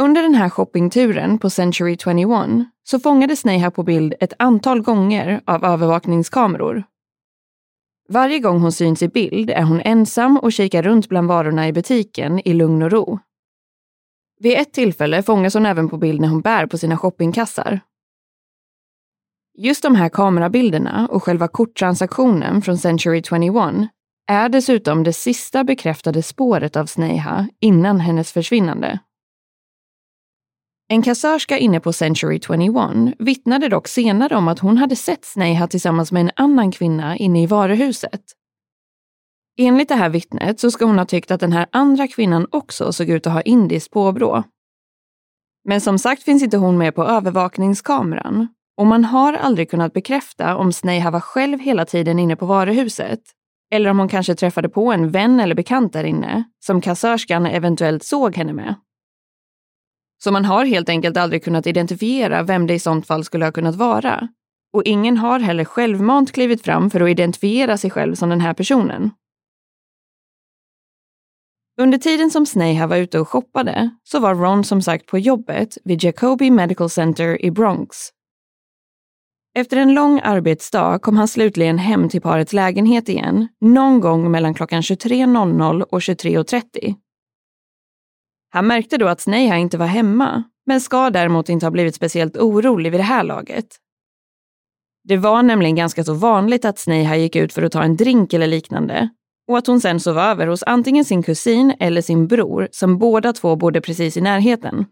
Under 0.00 0.22
den 0.22 0.34
här 0.34 0.48
shoppingturen 0.48 1.38
på 1.38 1.50
Century 1.50 1.96
21 2.04 2.28
så 2.82 3.00
fångades 3.00 3.44
Neha 3.44 3.70
på 3.70 3.82
bild 3.82 4.14
ett 4.20 4.32
antal 4.38 4.82
gånger 4.82 5.40
av 5.44 5.64
övervakningskameror. 5.64 6.84
Varje 8.08 8.38
gång 8.38 8.60
hon 8.60 8.72
syns 8.72 9.02
i 9.02 9.08
bild 9.08 9.50
är 9.50 9.62
hon 9.62 9.80
ensam 9.80 10.36
och 10.36 10.52
kikar 10.52 10.82
runt 10.82 11.08
bland 11.08 11.28
varorna 11.28 11.68
i 11.68 11.72
butiken 11.72 12.48
i 12.48 12.52
lugn 12.52 12.82
och 12.82 12.90
ro. 12.90 13.20
Vid 14.42 14.56
ett 14.56 14.72
tillfälle 14.72 15.22
fångas 15.22 15.54
hon 15.54 15.66
även 15.66 15.88
på 15.88 15.96
bild 15.96 16.20
när 16.20 16.28
hon 16.28 16.40
bär 16.40 16.66
på 16.66 16.78
sina 16.78 16.96
shoppingkassar. 16.96 17.80
Just 19.58 19.82
de 19.82 19.94
här 19.94 20.08
kamerabilderna 20.08 21.08
och 21.10 21.22
själva 21.22 21.48
korttransaktionen 21.48 22.62
från 22.62 22.78
Century 22.78 23.22
21 23.22 23.54
är 24.26 24.48
dessutom 24.48 25.02
det 25.02 25.12
sista 25.12 25.64
bekräftade 25.64 26.22
spåret 26.22 26.76
av 26.76 26.86
Sneha 26.86 27.48
innan 27.60 28.00
hennes 28.00 28.32
försvinnande. 28.32 28.98
En 30.88 31.02
kassörska 31.02 31.58
inne 31.58 31.80
på 31.80 31.92
Century 31.92 32.40
21 32.46 33.14
vittnade 33.18 33.68
dock 33.68 33.88
senare 33.88 34.36
om 34.36 34.48
att 34.48 34.58
hon 34.58 34.76
hade 34.76 34.96
sett 34.96 35.24
Sneha 35.24 35.66
tillsammans 35.66 36.12
med 36.12 36.20
en 36.20 36.30
annan 36.36 36.72
kvinna 36.72 37.16
inne 37.16 37.42
i 37.42 37.46
varuhuset. 37.46 38.22
Enligt 39.62 39.88
det 39.88 39.94
här 39.94 40.08
vittnet 40.08 40.60
så 40.60 40.70
ska 40.70 40.84
hon 40.84 40.98
ha 40.98 41.04
tyckt 41.04 41.30
att 41.30 41.40
den 41.40 41.52
här 41.52 41.66
andra 41.72 42.08
kvinnan 42.08 42.46
också 42.50 42.92
såg 42.92 43.08
ut 43.08 43.26
att 43.26 43.32
ha 43.32 43.40
indiskt 43.40 43.90
påbrå. 43.90 44.42
Men 45.64 45.80
som 45.80 45.98
sagt 45.98 46.22
finns 46.22 46.42
inte 46.42 46.56
hon 46.56 46.78
med 46.78 46.94
på 46.94 47.04
övervakningskameran 47.04 48.48
och 48.76 48.86
man 48.86 49.04
har 49.04 49.32
aldrig 49.32 49.70
kunnat 49.70 49.92
bekräfta 49.92 50.56
om 50.56 50.72
Sneha 50.72 51.10
var 51.10 51.20
själv 51.20 51.58
hela 51.58 51.84
tiden 51.84 52.18
inne 52.18 52.36
på 52.36 52.46
varuhuset 52.46 53.20
eller 53.72 53.90
om 53.90 53.98
hon 53.98 54.08
kanske 54.08 54.34
träffade 54.34 54.68
på 54.68 54.92
en 54.92 55.10
vän 55.10 55.40
eller 55.40 55.54
bekant 55.54 55.92
där 55.92 56.04
inne 56.04 56.44
som 56.64 56.80
kassörskan 56.80 57.46
eventuellt 57.46 58.04
såg 58.04 58.36
henne 58.36 58.52
med. 58.52 58.74
Så 60.22 60.32
man 60.32 60.44
har 60.44 60.64
helt 60.64 60.88
enkelt 60.88 61.16
aldrig 61.16 61.44
kunnat 61.44 61.66
identifiera 61.66 62.42
vem 62.42 62.66
det 62.66 62.74
i 62.74 62.78
sånt 62.78 63.06
fall 63.06 63.24
skulle 63.24 63.44
ha 63.44 63.52
kunnat 63.52 63.76
vara. 63.76 64.28
Och 64.72 64.82
ingen 64.84 65.16
har 65.16 65.40
heller 65.40 65.64
självmant 65.64 66.32
klivit 66.32 66.62
fram 66.62 66.90
för 66.90 67.00
att 67.00 67.10
identifiera 67.10 67.78
sig 67.78 67.90
själv 67.90 68.14
som 68.14 68.28
den 68.28 68.40
här 68.40 68.54
personen. 68.54 69.10
Under 71.80 71.98
tiden 71.98 72.30
som 72.30 72.46
Sneha 72.46 72.86
var 72.86 72.96
ute 72.96 73.20
och 73.20 73.28
shoppade 73.28 73.90
så 74.04 74.20
var 74.20 74.34
Ron 74.34 74.64
som 74.64 74.82
sagt 74.82 75.06
på 75.06 75.18
jobbet 75.18 75.78
vid 75.84 76.04
Jacobi 76.04 76.50
Medical 76.50 76.90
Center 76.90 77.44
i 77.44 77.50
Bronx. 77.50 77.96
Efter 79.54 79.76
en 79.76 79.94
lång 79.94 80.20
arbetsdag 80.24 80.98
kom 80.98 81.16
han 81.16 81.28
slutligen 81.28 81.78
hem 81.78 82.08
till 82.08 82.20
parets 82.20 82.52
lägenhet 82.52 83.08
igen 83.08 83.48
någon 83.60 84.00
gång 84.00 84.30
mellan 84.30 84.54
klockan 84.54 84.80
23.00 84.80 85.82
och 85.82 86.00
23.30 86.00 86.94
han 88.52 88.66
märkte 88.66 88.98
då 88.98 89.08
att 89.08 89.20
Sneha 89.20 89.56
inte 89.56 89.78
var 89.78 89.86
hemma, 89.86 90.44
men 90.66 90.80
ska 90.80 91.10
däremot 91.10 91.48
inte 91.48 91.66
ha 91.66 91.70
blivit 91.70 91.94
speciellt 91.94 92.36
orolig 92.36 92.90
vid 92.90 93.00
det 93.00 93.04
här 93.04 93.24
laget. 93.24 93.66
Det 95.04 95.16
var 95.16 95.42
nämligen 95.42 95.76
ganska 95.76 96.04
så 96.04 96.14
vanligt 96.14 96.64
att 96.64 96.78
Sneha 96.78 97.16
gick 97.16 97.36
ut 97.36 97.52
för 97.52 97.62
att 97.62 97.72
ta 97.72 97.82
en 97.82 97.96
drink 97.96 98.32
eller 98.32 98.46
liknande 98.46 99.08
och 99.50 99.58
att 99.58 99.66
hon 99.66 99.80
sen 99.80 100.00
sov 100.00 100.18
över 100.18 100.46
hos 100.46 100.62
antingen 100.62 101.04
sin 101.04 101.22
kusin 101.22 101.74
eller 101.80 102.02
sin 102.02 102.26
bror 102.26 102.68
som 102.72 102.98
båda 102.98 103.32
två 103.32 103.56
bodde 103.56 103.80
precis 103.80 104.16
i 104.16 104.20
närheten. 104.20 104.86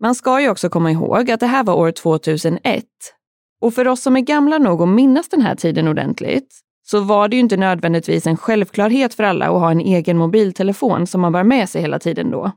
Man 0.00 0.14
ska 0.14 0.40
ju 0.40 0.50
också 0.50 0.68
komma 0.68 0.90
ihåg 0.90 1.30
att 1.30 1.40
det 1.40 1.46
här 1.46 1.64
var 1.64 1.74
år 1.74 1.90
2001 1.90 2.84
och 3.60 3.74
för 3.74 3.88
oss 3.88 4.02
som 4.02 4.16
är 4.16 4.20
gamla 4.20 4.58
nog 4.58 4.82
att 4.82 4.88
minnas 4.88 5.28
den 5.28 5.42
här 5.42 5.54
tiden 5.54 5.88
ordentligt 5.88 6.60
så 6.86 7.00
var 7.00 7.28
det 7.28 7.36
ju 7.36 7.40
inte 7.40 7.56
nödvändigtvis 7.56 8.26
en 8.26 8.36
självklarhet 8.36 9.14
för 9.14 9.24
alla 9.24 9.46
att 9.46 9.60
ha 9.60 9.70
en 9.70 9.80
egen 9.80 10.18
mobiltelefon 10.18 11.06
som 11.06 11.20
man 11.20 11.32
bar 11.32 11.44
med 11.44 11.68
sig 11.68 11.82
hela 11.82 11.98
tiden 11.98 12.30
då. 12.30 12.52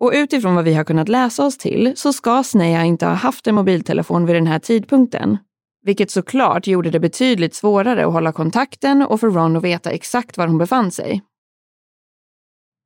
Och 0.00 0.12
utifrån 0.14 0.54
vad 0.54 0.64
vi 0.64 0.74
har 0.74 0.84
kunnat 0.84 1.08
läsa 1.08 1.46
oss 1.46 1.58
till 1.58 1.92
så 1.96 2.12
ska 2.12 2.42
Sneha 2.42 2.84
inte 2.84 3.06
ha 3.06 3.12
haft 3.12 3.46
en 3.46 3.54
mobiltelefon 3.54 4.26
vid 4.26 4.36
den 4.36 4.46
här 4.46 4.58
tidpunkten. 4.58 5.38
Vilket 5.84 6.10
såklart 6.10 6.66
gjorde 6.66 6.90
det 6.90 7.00
betydligt 7.00 7.54
svårare 7.54 8.06
att 8.06 8.12
hålla 8.12 8.32
kontakten 8.32 9.02
och 9.02 9.20
för 9.20 9.30
Ron 9.30 9.56
att 9.56 9.64
veta 9.64 9.90
exakt 9.90 10.38
var 10.38 10.46
hon 10.46 10.58
befann 10.58 10.90
sig. 10.90 11.22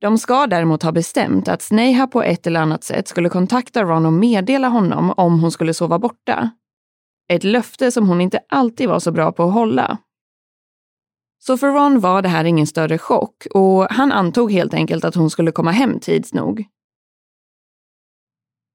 De 0.01 0.19
ska 0.19 0.47
däremot 0.47 0.83
ha 0.83 0.93
bestämt 0.93 1.49
att 1.49 1.63
Sneha 1.63 2.07
på 2.07 2.23
ett 2.23 2.47
eller 2.47 2.61
annat 2.61 2.85
sätt 2.85 3.09
skulle 3.09 3.29
kontakta 3.29 3.83
Ron 3.83 4.07
och 4.07 4.13
meddela 4.13 4.69
honom 4.69 5.11
om 5.17 5.41
hon 5.41 5.53
skulle 5.53 5.75
sova 5.75 5.99
borta. 5.99 6.51
Ett 7.29 7.45
löfte 7.45 7.91
som 7.91 8.09
hon 8.09 8.21
inte 8.21 8.41
alltid 8.49 8.89
var 8.89 8.99
så 8.99 9.13
bra 9.13 9.33
på 9.33 9.43
att 9.43 9.53
hålla. 9.53 9.99
Så 11.39 11.59
för 11.59 11.73
Ron 11.73 12.01
var 12.01 12.23
det 12.23 12.29
här 12.29 12.45
ingen 12.45 12.67
större 12.67 12.99
chock 12.99 13.47
och 13.55 13.87
han 13.91 14.13
antog 14.13 14.53
helt 14.53 14.75
enkelt 14.75 15.05
att 15.05 15.15
hon 15.15 15.31
skulle 15.31 15.53
komma 15.53 15.71
hem 15.71 16.01
tids 16.01 16.35
nog. 16.35 16.65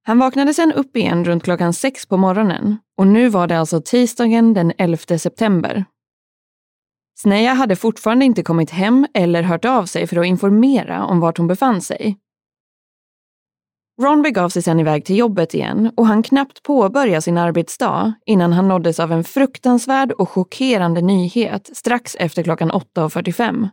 Han 0.05 0.19
vaknade 0.19 0.53
sen 0.53 0.71
upp 0.71 0.97
igen 0.97 1.25
runt 1.25 1.43
klockan 1.43 1.73
sex 1.73 2.05
på 2.05 2.17
morgonen 2.17 2.77
och 2.97 3.07
nu 3.07 3.29
var 3.29 3.47
det 3.47 3.59
alltså 3.59 3.81
tisdagen 3.81 4.53
den 4.53 4.73
11 4.77 4.97
september. 5.17 5.85
Sneja 7.19 7.53
hade 7.53 7.75
fortfarande 7.75 8.25
inte 8.25 8.43
kommit 8.43 8.69
hem 8.69 9.07
eller 9.13 9.43
hört 9.43 9.65
av 9.65 9.85
sig 9.85 10.07
för 10.07 10.17
att 10.17 10.25
informera 10.25 11.05
om 11.05 11.19
vart 11.19 11.37
hon 11.37 11.47
befann 11.47 11.81
sig. 11.81 12.17
Ron 14.01 14.21
begav 14.21 14.49
sig 14.49 14.61
sen 14.61 14.79
iväg 14.79 15.05
till 15.05 15.17
jobbet 15.17 15.53
igen 15.53 15.91
och 15.97 16.07
han 16.07 16.23
knappt 16.23 16.63
påbörja 16.63 17.21
sin 17.21 17.37
arbetsdag 17.37 18.13
innan 18.25 18.53
han 18.53 18.67
nåddes 18.67 18.99
av 18.99 19.11
en 19.11 19.23
fruktansvärd 19.23 20.11
och 20.11 20.29
chockerande 20.29 21.01
nyhet 21.01 21.69
strax 21.73 22.15
efter 22.19 22.43
klockan 22.43 22.71
8.45. 22.71 23.69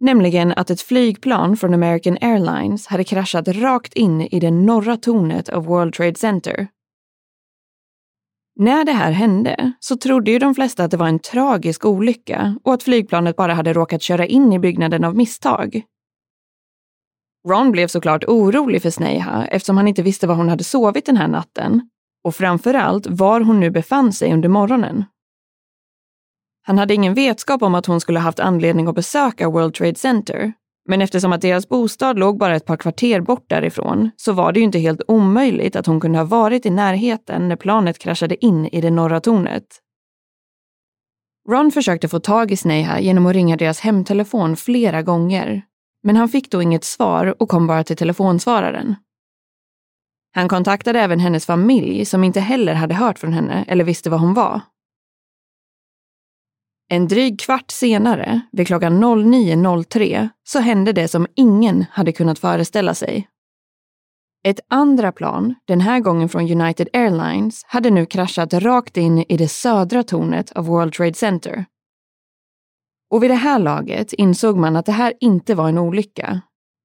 Nämligen 0.00 0.52
att 0.52 0.70
ett 0.70 0.80
flygplan 0.80 1.56
från 1.56 1.74
American 1.74 2.18
Airlines 2.20 2.86
hade 2.86 3.04
kraschat 3.04 3.48
rakt 3.48 3.94
in 3.94 4.20
i 4.20 4.40
det 4.40 4.50
norra 4.50 4.96
tornet 4.96 5.48
av 5.48 5.64
World 5.64 5.94
Trade 5.94 6.14
Center. 6.14 6.68
När 8.60 8.84
det 8.84 8.92
här 8.92 9.12
hände 9.12 9.72
så 9.80 9.96
trodde 9.96 10.30
ju 10.30 10.38
de 10.38 10.54
flesta 10.54 10.84
att 10.84 10.90
det 10.90 10.96
var 10.96 11.08
en 11.08 11.18
tragisk 11.18 11.84
olycka 11.84 12.58
och 12.64 12.74
att 12.74 12.82
flygplanet 12.82 13.36
bara 13.36 13.54
hade 13.54 13.72
råkat 13.72 14.02
köra 14.02 14.26
in 14.26 14.52
i 14.52 14.58
byggnaden 14.58 15.04
av 15.04 15.16
misstag. 15.16 15.82
Ron 17.48 17.72
blev 17.72 17.86
såklart 17.88 18.24
orolig 18.24 18.82
för 18.82 18.90
Sneha 18.90 19.46
eftersom 19.46 19.76
han 19.76 19.88
inte 19.88 20.02
visste 20.02 20.26
var 20.26 20.34
hon 20.34 20.48
hade 20.48 20.64
sovit 20.64 21.06
den 21.06 21.16
här 21.16 21.28
natten 21.28 21.90
och 22.24 22.34
framförallt 22.34 23.06
var 23.06 23.40
hon 23.40 23.60
nu 23.60 23.70
befann 23.70 24.12
sig 24.12 24.32
under 24.32 24.48
morgonen. 24.48 25.04
Han 26.68 26.78
hade 26.78 26.94
ingen 26.94 27.14
vetskap 27.14 27.62
om 27.62 27.74
att 27.74 27.86
hon 27.86 28.00
skulle 28.00 28.18
haft 28.18 28.40
anledning 28.40 28.86
att 28.86 28.94
besöka 28.94 29.48
World 29.48 29.74
Trade 29.74 29.94
Center, 29.94 30.52
men 30.88 31.02
eftersom 31.02 31.32
att 31.32 31.40
deras 31.40 31.68
bostad 31.68 32.18
låg 32.18 32.38
bara 32.38 32.56
ett 32.56 32.64
par 32.64 32.76
kvarter 32.76 33.20
bort 33.20 33.44
därifrån 33.48 34.10
så 34.16 34.32
var 34.32 34.52
det 34.52 34.60
ju 34.60 34.64
inte 34.64 34.78
helt 34.78 35.02
omöjligt 35.08 35.76
att 35.76 35.86
hon 35.86 36.00
kunde 36.00 36.18
ha 36.18 36.24
varit 36.24 36.66
i 36.66 36.70
närheten 36.70 37.48
när 37.48 37.56
planet 37.56 37.98
kraschade 37.98 38.44
in 38.44 38.66
i 38.66 38.80
det 38.80 38.90
norra 38.90 39.20
tornet. 39.20 39.64
Ron 41.50 41.70
försökte 41.70 42.08
få 42.08 42.20
tag 42.20 42.50
i 42.50 42.56
Sneha 42.56 43.00
genom 43.00 43.26
att 43.26 43.34
ringa 43.34 43.56
deras 43.56 43.80
hemtelefon 43.80 44.56
flera 44.56 45.02
gånger, 45.02 45.62
men 46.02 46.16
han 46.16 46.28
fick 46.28 46.50
då 46.50 46.62
inget 46.62 46.84
svar 46.84 47.42
och 47.42 47.48
kom 47.48 47.66
bara 47.66 47.84
till 47.84 47.96
telefonsvararen. 47.96 48.94
Han 50.34 50.48
kontaktade 50.48 51.00
även 51.00 51.20
hennes 51.20 51.46
familj 51.46 52.04
som 52.04 52.24
inte 52.24 52.40
heller 52.40 52.74
hade 52.74 52.94
hört 52.94 53.18
från 53.18 53.32
henne 53.32 53.64
eller 53.68 53.84
visste 53.84 54.10
var 54.10 54.18
hon 54.18 54.34
var. 54.34 54.60
En 56.90 57.08
dryg 57.08 57.40
kvart 57.40 57.70
senare, 57.70 58.40
vid 58.52 58.66
klockan 58.66 59.04
09.03, 59.04 60.28
så 60.44 60.58
hände 60.58 60.92
det 60.92 61.08
som 61.08 61.26
ingen 61.36 61.84
hade 61.90 62.12
kunnat 62.12 62.38
föreställa 62.38 62.94
sig. 62.94 63.28
Ett 64.44 64.60
andra 64.68 65.12
plan, 65.12 65.54
den 65.64 65.80
här 65.80 66.00
gången 66.00 66.28
från 66.28 66.60
United 66.60 66.88
Airlines, 66.92 67.64
hade 67.66 67.90
nu 67.90 68.06
kraschat 68.06 68.54
rakt 68.54 68.96
in 68.96 69.24
i 69.28 69.36
det 69.36 69.48
södra 69.48 70.02
tornet 70.02 70.52
av 70.52 70.66
World 70.66 70.92
Trade 70.92 71.14
Center. 71.14 71.64
Och 73.10 73.22
vid 73.22 73.30
det 73.30 73.34
här 73.34 73.58
laget 73.58 74.12
insåg 74.12 74.56
man 74.56 74.76
att 74.76 74.86
det 74.86 74.92
här 74.92 75.14
inte 75.20 75.54
var 75.54 75.68
en 75.68 75.78
olycka, 75.78 76.40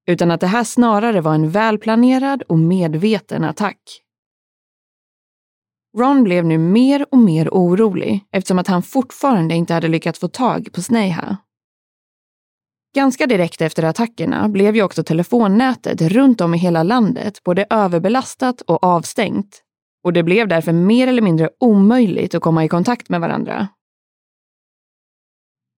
utan 0.06 0.30
att 0.30 0.40
det 0.40 0.46
här 0.46 0.64
snarare 0.64 1.20
var 1.20 1.34
en 1.34 1.50
välplanerad 1.50 2.42
och 2.42 2.58
medveten 2.58 3.44
attack. 3.44 4.03
Ron 5.96 6.24
blev 6.24 6.44
nu 6.44 6.58
mer 6.58 7.06
och 7.10 7.18
mer 7.18 7.48
orolig 7.52 8.24
eftersom 8.32 8.58
att 8.58 8.68
han 8.68 8.82
fortfarande 8.82 9.54
inte 9.54 9.74
hade 9.74 9.88
lyckats 9.88 10.18
få 10.18 10.28
tag 10.28 10.68
på 10.72 10.82
Sneha. 10.82 11.36
Ganska 12.94 13.26
direkt 13.26 13.60
efter 13.60 13.82
attackerna 13.82 14.48
blev 14.48 14.76
ju 14.76 14.82
också 14.82 15.04
telefonnätet 15.04 16.02
runt 16.02 16.40
om 16.40 16.54
i 16.54 16.58
hela 16.58 16.82
landet 16.82 17.42
både 17.44 17.66
överbelastat 17.70 18.60
och 18.60 18.84
avstängt. 18.84 19.62
Och 20.04 20.12
det 20.12 20.22
blev 20.22 20.48
därför 20.48 20.72
mer 20.72 21.08
eller 21.08 21.22
mindre 21.22 21.50
omöjligt 21.60 22.34
att 22.34 22.42
komma 22.42 22.64
i 22.64 22.68
kontakt 22.68 23.08
med 23.08 23.20
varandra. 23.20 23.68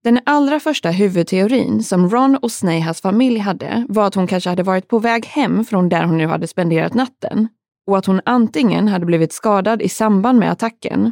Den 0.03 0.19
allra 0.25 0.59
första 0.59 0.89
huvudteorin 0.89 1.83
som 1.83 2.09
Ron 2.09 2.35
och 2.35 2.51
Snehas 2.51 3.01
familj 3.01 3.39
hade 3.39 3.85
var 3.89 4.07
att 4.07 4.15
hon 4.15 4.27
kanske 4.27 4.49
hade 4.49 4.63
varit 4.63 4.87
på 4.87 4.99
väg 4.99 5.25
hem 5.25 5.65
från 5.65 5.89
där 5.89 6.03
hon 6.03 6.17
nu 6.17 6.27
hade 6.27 6.47
spenderat 6.47 6.93
natten 6.93 7.47
och 7.87 7.97
att 7.97 8.05
hon 8.05 8.21
antingen 8.25 8.87
hade 8.87 9.05
blivit 9.05 9.33
skadad 9.33 9.81
i 9.81 9.89
samband 9.89 10.39
med 10.39 10.51
attacken 10.51 11.11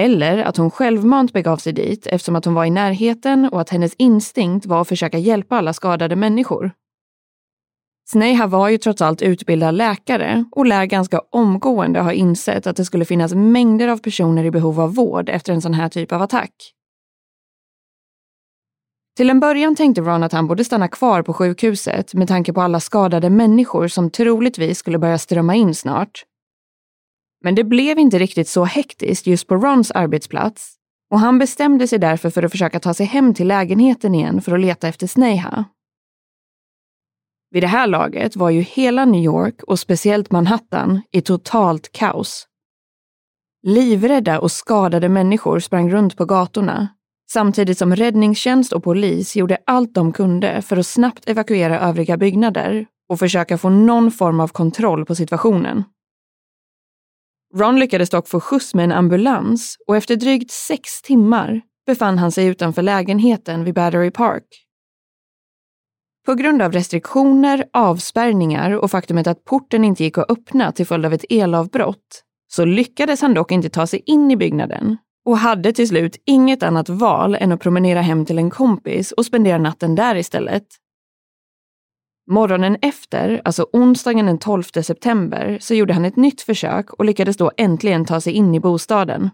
eller 0.00 0.38
att 0.38 0.56
hon 0.56 0.70
självmant 0.70 1.32
begav 1.32 1.56
sig 1.56 1.72
dit 1.72 2.06
eftersom 2.06 2.36
att 2.36 2.44
hon 2.44 2.54
var 2.54 2.64
i 2.64 2.70
närheten 2.70 3.48
och 3.52 3.60
att 3.60 3.70
hennes 3.70 3.94
instinkt 3.94 4.66
var 4.66 4.80
att 4.80 4.88
försöka 4.88 5.18
hjälpa 5.18 5.56
alla 5.56 5.72
skadade 5.72 6.16
människor. 6.16 6.72
Sneha 8.10 8.46
var 8.46 8.68
ju 8.68 8.78
trots 8.78 9.02
allt 9.02 9.22
utbildad 9.22 9.74
läkare 9.74 10.44
och 10.52 10.66
lär 10.66 10.84
ganska 10.84 11.20
omgående 11.30 12.00
ha 12.00 12.12
insett 12.12 12.66
att 12.66 12.76
det 12.76 12.84
skulle 12.84 13.04
finnas 13.04 13.34
mängder 13.34 13.88
av 13.88 13.98
personer 13.98 14.44
i 14.44 14.50
behov 14.50 14.80
av 14.80 14.94
vård 14.94 15.28
efter 15.28 15.52
en 15.52 15.62
sån 15.62 15.74
här 15.74 15.88
typ 15.88 16.12
av 16.12 16.22
attack. 16.22 16.52
Till 19.16 19.30
en 19.30 19.40
början 19.40 19.76
tänkte 19.76 20.00
Ron 20.00 20.22
att 20.22 20.32
han 20.32 20.46
borde 20.46 20.64
stanna 20.64 20.88
kvar 20.88 21.22
på 21.22 21.32
sjukhuset 21.32 22.14
med 22.14 22.28
tanke 22.28 22.52
på 22.52 22.60
alla 22.60 22.80
skadade 22.80 23.30
människor 23.30 23.88
som 23.88 24.10
troligtvis 24.10 24.78
skulle 24.78 24.98
börja 24.98 25.18
strömma 25.18 25.54
in 25.54 25.74
snart. 25.74 26.24
Men 27.44 27.54
det 27.54 27.64
blev 27.64 27.98
inte 27.98 28.18
riktigt 28.18 28.48
så 28.48 28.64
hektiskt 28.64 29.26
just 29.26 29.46
på 29.46 29.56
Rons 29.56 29.90
arbetsplats 29.90 30.74
och 31.10 31.20
han 31.20 31.38
bestämde 31.38 31.88
sig 31.88 31.98
därför 31.98 32.30
för 32.30 32.42
att 32.42 32.50
försöka 32.52 32.80
ta 32.80 32.94
sig 32.94 33.06
hem 33.06 33.34
till 33.34 33.48
lägenheten 33.48 34.14
igen 34.14 34.42
för 34.42 34.52
att 34.54 34.60
leta 34.60 34.88
efter 34.88 35.06
Sneha. 35.06 35.64
Vid 37.50 37.62
det 37.62 37.66
här 37.66 37.86
laget 37.86 38.36
var 38.36 38.50
ju 38.50 38.60
hela 38.60 39.04
New 39.04 39.24
York 39.24 39.62
och 39.62 39.78
speciellt 39.78 40.30
Manhattan 40.30 41.02
i 41.10 41.20
totalt 41.20 41.92
kaos. 41.92 42.46
Livrädda 43.62 44.40
och 44.40 44.52
skadade 44.52 45.08
människor 45.08 45.60
sprang 45.60 45.90
runt 45.90 46.16
på 46.16 46.24
gatorna 46.24 46.88
samtidigt 47.32 47.78
som 47.78 47.96
räddningstjänst 47.96 48.72
och 48.72 48.84
polis 48.84 49.36
gjorde 49.36 49.58
allt 49.66 49.94
de 49.94 50.12
kunde 50.12 50.62
för 50.62 50.76
att 50.76 50.86
snabbt 50.86 51.28
evakuera 51.28 51.80
övriga 51.80 52.16
byggnader 52.16 52.86
och 53.08 53.18
försöka 53.18 53.58
få 53.58 53.68
någon 53.68 54.10
form 54.10 54.40
av 54.40 54.48
kontroll 54.48 55.06
på 55.06 55.14
situationen. 55.14 55.84
Ron 57.54 57.80
lyckades 57.80 58.10
dock 58.10 58.28
få 58.28 58.40
skjuts 58.40 58.74
med 58.74 58.84
en 58.84 58.92
ambulans 58.92 59.76
och 59.86 59.96
efter 59.96 60.16
drygt 60.16 60.50
sex 60.50 61.02
timmar 61.02 61.60
befann 61.86 62.18
han 62.18 62.32
sig 62.32 62.46
utanför 62.46 62.82
lägenheten 62.82 63.64
vid 63.64 63.74
Battery 63.74 64.10
Park. 64.10 64.44
På 66.26 66.34
grund 66.34 66.62
av 66.62 66.72
restriktioner, 66.72 67.64
avspärrningar 67.72 68.70
och 68.70 68.90
faktumet 68.90 69.26
att 69.26 69.44
porten 69.44 69.84
inte 69.84 70.04
gick 70.04 70.18
att 70.18 70.30
öppna 70.30 70.72
till 70.72 70.86
följd 70.86 71.06
av 71.06 71.12
ett 71.12 71.24
elavbrott 71.30 72.24
så 72.48 72.64
lyckades 72.64 73.20
han 73.20 73.34
dock 73.34 73.52
inte 73.52 73.68
ta 73.68 73.86
sig 73.86 74.02
in 74.06 74.30
i 74.30 74.36
byggnaden 74.36 74.96
och 75.24 75.38
hade 75.38 75.72
till 75.72 75.88
slut 75.88 76.16
inget 76.26 76.62
annat 76.62 76.88
val 76.88 77.34
än 77.34 77.52
att 77.52 77.60
promenera 77.60 78.00
hem 78.00 78.26
till 78.26 78.38
en 78.38 78.50
kompis 78.50 79.12
och 79.12 79.26
spendera 79.26 79.58
natten 79.58 79.94
där 79.94 80.16
istället. 80.16 80.66
Morgonen 82.30 82.76
efter, 82.82 83.42
alltså 83.44 83.66
onsdagen 83.72 84.26
den 84.26 84.38
12 84.38 84.62
september, 84.62 85.58
så 85.60 85.74
gjorde 85.74 85.92
han 85.94 86.04
ett 86.04 86.16
nytt 86.16 86.40
försök 86.40 86.92
och 86.92 87.04
lyckades 87.04 87.36
då 87.36 87.52
äntligen 87.56 88.04
ta 88.04 88.20
sig 88.20 88.32
in 88.32 88.54
i 88.54 88.60
bostaden. 88.60 89.30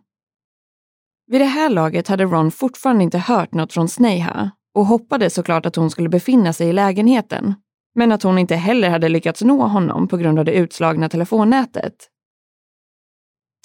Vid 1.27 1.41
det 1.41 1.45
här 1.45 1.71
laget 1.71 2.09
hade 2.09 2.25
Ron 2.25 2.51
fortfarande 2.51 3.05
inte 3.05 3.19
hört 3.19 3.55
något 3.55 3.73
från 3.73 3.89
Sneha 3.89 4.51
och 4.75 4.87
hoppades 4.87 5.35
såklart 5.35 5.67
att 5.67 5.77
hon 5.77 5.91
skulle 5.91 6.09
befinna 6.09 6.53
sig 6.53 6.69
i 6.69 6.73
lägenheten. 6.73 7.55
Men 7.95 8.13
att 8.13 8.23
hon 8.23 8.39
inte 8.39 8.57
heller 8.57 8.91
hade 8.91 9.09
lyckats 9.09 9.43
nå 9.43 9.67
honom 9.67 10.09
på 10.09 10.17
grund 10.17 10.39
av 10.39 10.45
det 10.45 10.53
utslagna 10.53 11.09
telefonnätet. 11.09 11.95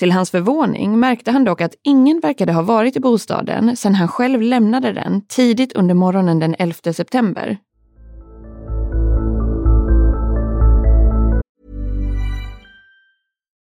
Till 0.01 0.11
hans 0.11 0.31
förvåning 0.31 0.99
märkte 0.99 1.31
han 1.31 1.43
dock 1.43 1.61
att 1.61 1.75
ingen 1.83 2.19
verkade 2.19 2.53
ha 2.53 2.61
varit 2.61 2.95
i 2.95 2.99
bostaden 2.99 3.77
sedan 3.77 3.95
han 3.95 4.07
själv 4.07 4.41
lämnade 4.41 4.93
den 4.93 5.21
tidigt 5.27 5.73
under 5.73 5.95
morgonen 5.95 6.39
den 6.39 6.55
11 6.59 6.93
september. 6.93 7.57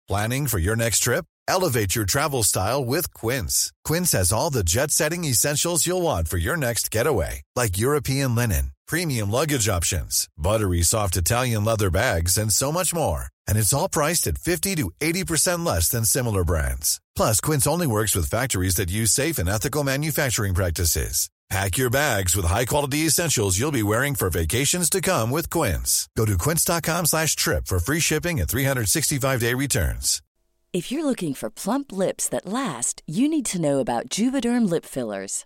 Planning 0.07 0.47
for 0.47 0.59
your 0.59 0.75
next 0.75 1.03
trip? 1.03 1.25
Elevate 1.51 1.95
your 1.95 2.05
travel 2.05 2.43
style 2.43 2.85
with 2.85 3.13
Quince. 3.13 3.71
Quince 3.89 4.17
has 4.17 4.33
all 4.33 4.53
the 4.53 4.63
jet-setting 4.63 5.25
essentials 5.25 5.87
you'll 5.87 6.03
want 6.03 6.29
for 6.29 6.37
your 6.37 6.57
next 6.57 6.95
getaway, 6.95 7.41
like 7.55 7.81
European 7.81 8.35
linen, 8.35 8.71
premium 8.91 9.31
luggage 9.31 9.69
options, 9.69 10.27
buttery 10.37 10.83
soft 10.83 11.17
Italian 11.17 11.65
leather 11.65 11.89
bags, 11.89 12.37
and 12.37 12.51
so 12.51 12.71
much 12.71 12.93
more 12.93 13.27
and 13.47 13.57
it's 13.57 13.73
all 13.73 13.89
priced 13.89 14.25
at 14.27 14.37
50 14.37 14.75
to 14.75 14.91
80% 14.99 15.65
less 15.65 15.89
than 15.89 16.05
similar 16.05 16.43
brands. 16.43 16.99
Plus, 17.15 17.39
Quince 17.39 17.67
only 17.67 17.87
works 17.87 18.15
with 18.15 18.29
factories 18.29 18.75
that 18.75 18.89
use 18.89 19.11
safe 19.11 19.37
and 19.37 19.49
ethical 19.49 19.83
manufacturing 19.83 20.53
practices. 20.53 21.29
Pack 21.49 21.77
your 21.77 21.89
bags 21.89 22.35
with 22.35 22.43
high-quality 22.43 23.05
essentials 23.05 23.57
you'll 23.57 23.71
be 23.71 23.83
wearing 23.83 24.15
for 24.15 24.29
vacations 24.29 24.89
to 24.89 24.99
come 24.99 25.31
with 25.31 25.49
Quince. 25.49 26.09
Go 26.17 26.25
to 26.25 26.37
quince.com 26.37 27.05
slash 27.05 27.37
trip 27.37 27.67
for 27.67 27.79
free 27.79 28.01
shipping 28.01 28.41
and 28.41 28.49
365-day 28.49 29.53
returns. 29.53 30.21
If 30.73 30.91
you're 30.91 31.05
looking 31.05 31.33
for 31.33 31.49
plump 31.49 31.93
lips 31.93 32.27
that 32.29 32.45
last, 32.45 33.01
you 33.07 33.29
need 33.29 33.45
to 33.47 33.61
know 33.61 33.79
about 33.79 34.09
Juvederm 34.09 34.69
lip 34.69 34.83
fillers. 34.83 35.45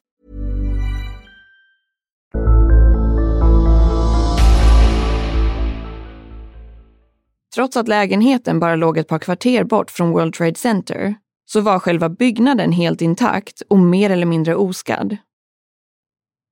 Trots 7.55 7.77
att 7.77 7.87
lägenheten 7.87 8.59
bara 8.59 8.75
låg 8.75 8.97
ett 8.97 9.07
par 9.07 9.19
kvarter 9.19 9.63
bort 9.63 9.91
från 9.91 10.11
World 10.11 10.33
Trade 10.33 10.55
Center 10.55 11.15
så 11.45 11.61
var 11.61 11.79
själva 11.79 12.09
byggnaden 12.09 12.71
helt 12.71 13.01
intakt 13.01 13.61
och 13.69 13.79
mer 13.79 14.09
eller 14.09 14.25
mindre 14.25 14.55
oskadd. 14.55 15.17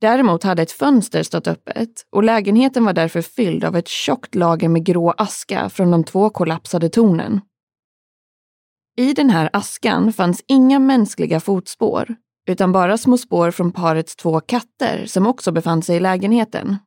Däremot 0.02 0.44
hade 0.44 0.62
ett 0.62 0.72
fönster 0.72 1.24
stått 1.24 1.48
öppet 1.48 1.90
och 2.12 2.24
lägenheten 2.24 2.86
var 2.86 2.94
därför 2.94 3.22
fylld 3.22 3.64
av 3.64 3.76
ett 3.76 3.88
tjockt 3.88 4.36
lager 4.36 4.70
med 4.70 4.86
grå 4.86 5.14
aska 5.18 5.70
från 5.70 5.92
de 5.92 6.04
två 6.04 6.30
kollapsade 6.30 6.90
tornen. 6.90 7.42
I 8.98 9.14
den 9.14 9.30
här 9.30 9.50
askan 9.54 10.14
fanns 10.14 10.44
inga 10.48 10.80
mänskliga 10.80 11.40
fotspår, 11.40 12.16
utan 12.50 12.72
bara 12.72 12.98
små 12.98 13.18
spår 13.18 13.52
från 13.52 13.72
parets 13.72 14.16
två 14.16 14.40
katter 14.40 15.06
som 15.06 15.28
också 15.28 15.52
befann 15.52 15.82
sig 15.82 15.98
i 15.98 16.00
lägenheten. 16.00 16.78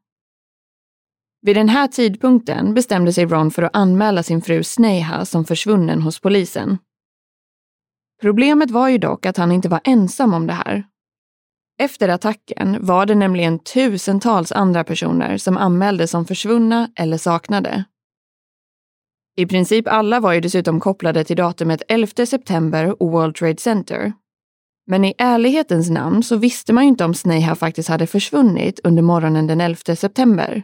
Vid 1.42 1.57
den 1.57 1.68
här 1.68 1.88
tidpunkten 1.88 2.74
bestämde 2.74 3.12
sig 3.12 3.26
Ron 3.26 3.50
för 3.50 3.62
att 3.62 3.76
anmäla 3.76 4.22
sin 4.22 4.42
fru 4.42 4.62
Sneha 4.62 5.24
som 5.24 5.44
försvunnen 5.44 6.02
hos 6.02 6.20
polisen. 6.20 6.78
Problemet 8.20 8.70
var 8.70 8.88
ju 8.88 8.98
dock 8.98 9.26
att 9.26 9.37
han 9.37 9.52
inte 9.52 9.68
var 9.68 9.81
ensam 9.85 10.35
om 10.35 10.46
det 10.46 10.52
här. 10.52 10.85
Efter 11.78 12.09
attacken 12.09 12.87
var 12.87 13.07
det 13.07 13.14
nämligen 13.14 13.59
tusentals 13.59 14.52
andra 14.52 14.85
personer 14.85 15.37
som 15.38 15.57
anmäldes 15.57 16.11
som 16.11 16.24
försvunna 16.24 16.90
eller 16.96 17.18
saknade. 17.18 17.85
I 19.37 19.46
princip 19.46 19.88
alla 19.88 20.20
var 20.20 20.33
ju 20.33 20.40
dessutom 20.40 20.81
kopplade 20.81 21.24
till 21.24 21.37
datumet 21.37 21.83
11 21.88 22.26
september 22.26 23.02
och 23.02 23.11
World 23.11 23.35
Trade 23.35 23.59
Center. 23.59 24.12
Men 24.87 25.05
i 25.05 25.14
ärlighetens 25.18 25.90
namn 25.90 26.22
så 26.22 26.37
visste 26.37 26.72
man 26.72 26.85
ju 26.85 26.88
inte 26.88 27.05
om 27.05 27.14
Sneha 27.14 27.55
faktiskt 27.55 27.88
hade 27.88 28.07
försvunnit 28.07 28.81
under 28.85 29.02
morgonen 29.02 29.46
den 29.46 29.61
11 29.61 29.96
september. 29.96 30.62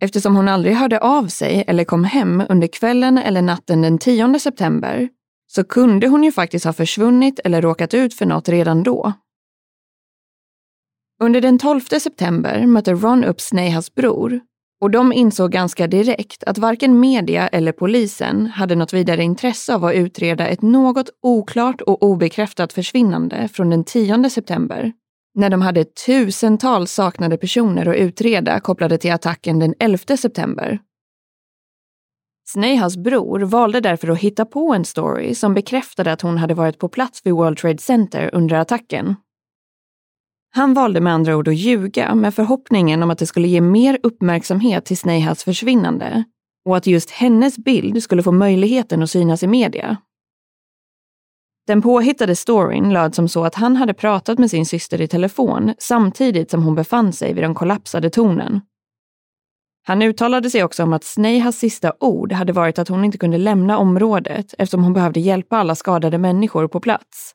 Eftersom 0.00 0.36
hon 0.36 0.48
aldrig 0.48 0.74
hörde 0.74 0.98
av 0.98 1.26
sig 1.26 1.64
eller 1.66 1.84
kom 1.84 2.04
hem 2.04 2.42
under 2.48 2.66
kvällen 2.66 3.18
eller 3.18 3.42
natten 3.42 3.82
den 3.82 3.98
10 3.98 4.38
september 4.38 5.08
så 5.46 5.64
kunde 5.64 6.08
hon 6.08 6.24
ju 6.24 6.32
faktiskt 6.32 6.64
ha 6.64 6.72
försvunnit 6.72 7.40
eller 7.44 7.62
råkat 7.62 7.94
ut 7.94 8.14
för 8.14 8.26
något 8.26 8.48
redan 8.48 8.82
då. 8.82 9.12
Under 11.22 11.40
den 11.40 11.58
12 11.58 11.80
september 11.80 12.66
mötte 12.66 12.92
Ron 12.94 13.24
upp 13.24 13.40
Snehas 13.40 13.94
bror 13.94 14.40
och 14.80 14.90
de 14.90 15.12
insåg 15.12 15.52
ganska 15.52 15.86
direkt 15.86 16.44
att 16.44 16.58
varken 16.58 17.00
media 17.00 17.48
eller 17.48 17.72
polisen 17.72 18.46
hade 18.46 18.74
något 18.74 18.92
vidare 18.92 19.22
intresse 19.22 19.74
av 19.74 19.84
att 19.84 19.94
utreda 19.94 20.46
ett 20.46 20.62
något 20.62 21.10
oklart 21.22 21.80
och 21.80 22.02
obekräftat 22.02 22.72
försvinnande 22.72 23.48
från 23.48 23.70
den 23.70 23.84
10 23.84 24.30
september 24.30 24.92
när 25.34 25.50
de 25.50 25.62
hade 25.62 25.84
tusentals 25.84 26.92
saknade 26.92 27.36
personer 27.36 27.86
att 27.86 27.96
utreda 27.96 28.60
kopplade 28.60 28.98
till 28.98 29.12
attacken 29.12 29.58
den 29.58 29.74
11 29.78 30.16
september. 30.16 30.78
Snehas 32.46 32.96
bror 32.96 33.40
valde 33.40 33.80
därför 33.80 34.08
att 34.08 34.18
hitta 34.18 34.44
på 34.44 34.74
en 34.74 34.84
story 34.84 35.34
som 35.34 35.54
bekräftade 35.54 36.12
att 36.12 36.20
hon 36.20 36.38
hade 36.38 36.54
varit 36.54 36.78
på 36.78 36.88
plats 36.88 37.20
vid 37.24 37.32
World 37.32 37.58
Trade 37.58 37.78
Center 37.78 38.30
under 38.32 38.56
attacken. 38.56 39.14
Han 40.50 40.74
valde 40.74 41.00
med 41.00 41.12
andra 41.12 41.36
ord 41.36 41.48
att 41.48 41.56
ljuga 41.56 42.14
med 42.14 42.34
förhoppningen 42.34 43.02
om 43.02 43.10
att 43.10 43.18
det 43.18 43.26
skulle 43.26 43.48
ge 43.48 43.60
mer 43.60 43.98
uppmärksamhet 44.02 44.84
till 44.84 44.98
Snehas 44.98 45.44
försvinnande 45.44 46.24
och 46.64 46.76
att 46.76 46.86
just 46.86 47.10
hennes 47.10 47.58
bild 47.58 48.02
skulle 48.02 48.22
få 48.22 48.32
möjligheten 48.32 49.02
att 49.02 49.10
synas 49.10 49.42
i 49.42 49.46
media. 49.46 49.96
Den 51.66 51.82
påhittade 51.82 52.36
storyn 52.36 52.92
löd 52.92 53.14
som 53.14 53.28
så 53.28 53.44
att 53.44 53.54
han 53.54 53.76
hade 53.76 53.94
pratat 53.94 54.38
med 54.38 54.50
sin 54.50 54.66
syster 54.66 55.00
i 55.00 55.08
telefon 55.08 55.74
samtidigt 55.78 56.50
som 56.50 56.62
hon 56.62 56.74
befann 56.74 57.12
sig 57.12 57.34
vid 57.34 57.44
den 57.44 57.54
kollapsade 57.54 58.10
tornen. 58.10 58.60
Han 59.86 60.02
uttalade 60.02 60.50
sig 60.50 60.64
också 60.64 60.82
om 60.82 60.92
att 60.92 61.04
Snehas 61.04 61.58
sista 61.58 61.92
ord 62.00 62.32
hade 62.32 62.52
varit 62.52 62.78
att 62.78 62.88
hon 62.88 63.04
inte 63.04 63.18
kunde 63.18 63.38
lämna 63.38 63.78
området 63.78 64.54
eftersom 64.58 64.84
hon 64.84 64.92
behövde 64.92 65.20
hjälpa 65.20 65.56
alla 65.56 65.74
skadade 65.74 66.18
människor 66.18 66.68
på 66.68 66.80
plats. 66.80 67.34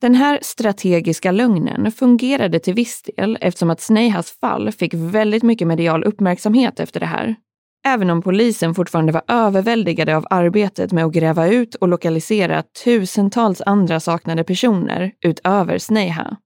Den 0.00 0.14
här 0.14 0.38
strategiska 0.42 1.30
lögnen 1.30 1.92
fungerade 1.92 2.58
till 2.58 2.74
viss 2.74 3.02
del 3.02 3.38
eftersom 3.40 3.70
att 3.70 3.80
Snehas 3.80 4.30
fall 4.30 4.72
fick 4.72 4.94
väldigt 4.94 5.42
mycket 5.42 5.68
medial 5.68 6.04
uppmärksamhet 6.04 6.80
efter 6.80 7.00
det 7.00 7.06
här. 7.06 7.36
Även 7.86 8.10
om 8.10 8.22
polisen 8.22 8.74
fortfarande 8.74 9.12
var 9.12 9.22
överväldigade 9.28 10.16
av 10.16 10.26
arbetet 10.30 10.92
med 10.92 11.04
att 11.04 11.12
gräva 11.12 11.48
ut 11.48 11.74
och 11.74 11.88
lokalisera 11.88 12.62
tusentals 12.84 13.62
andra 13.66 14.00
saknade 14.00 14.44
personer 14.44 15.12
utöver 15.24 15.78
Sneha. 15.78 16.36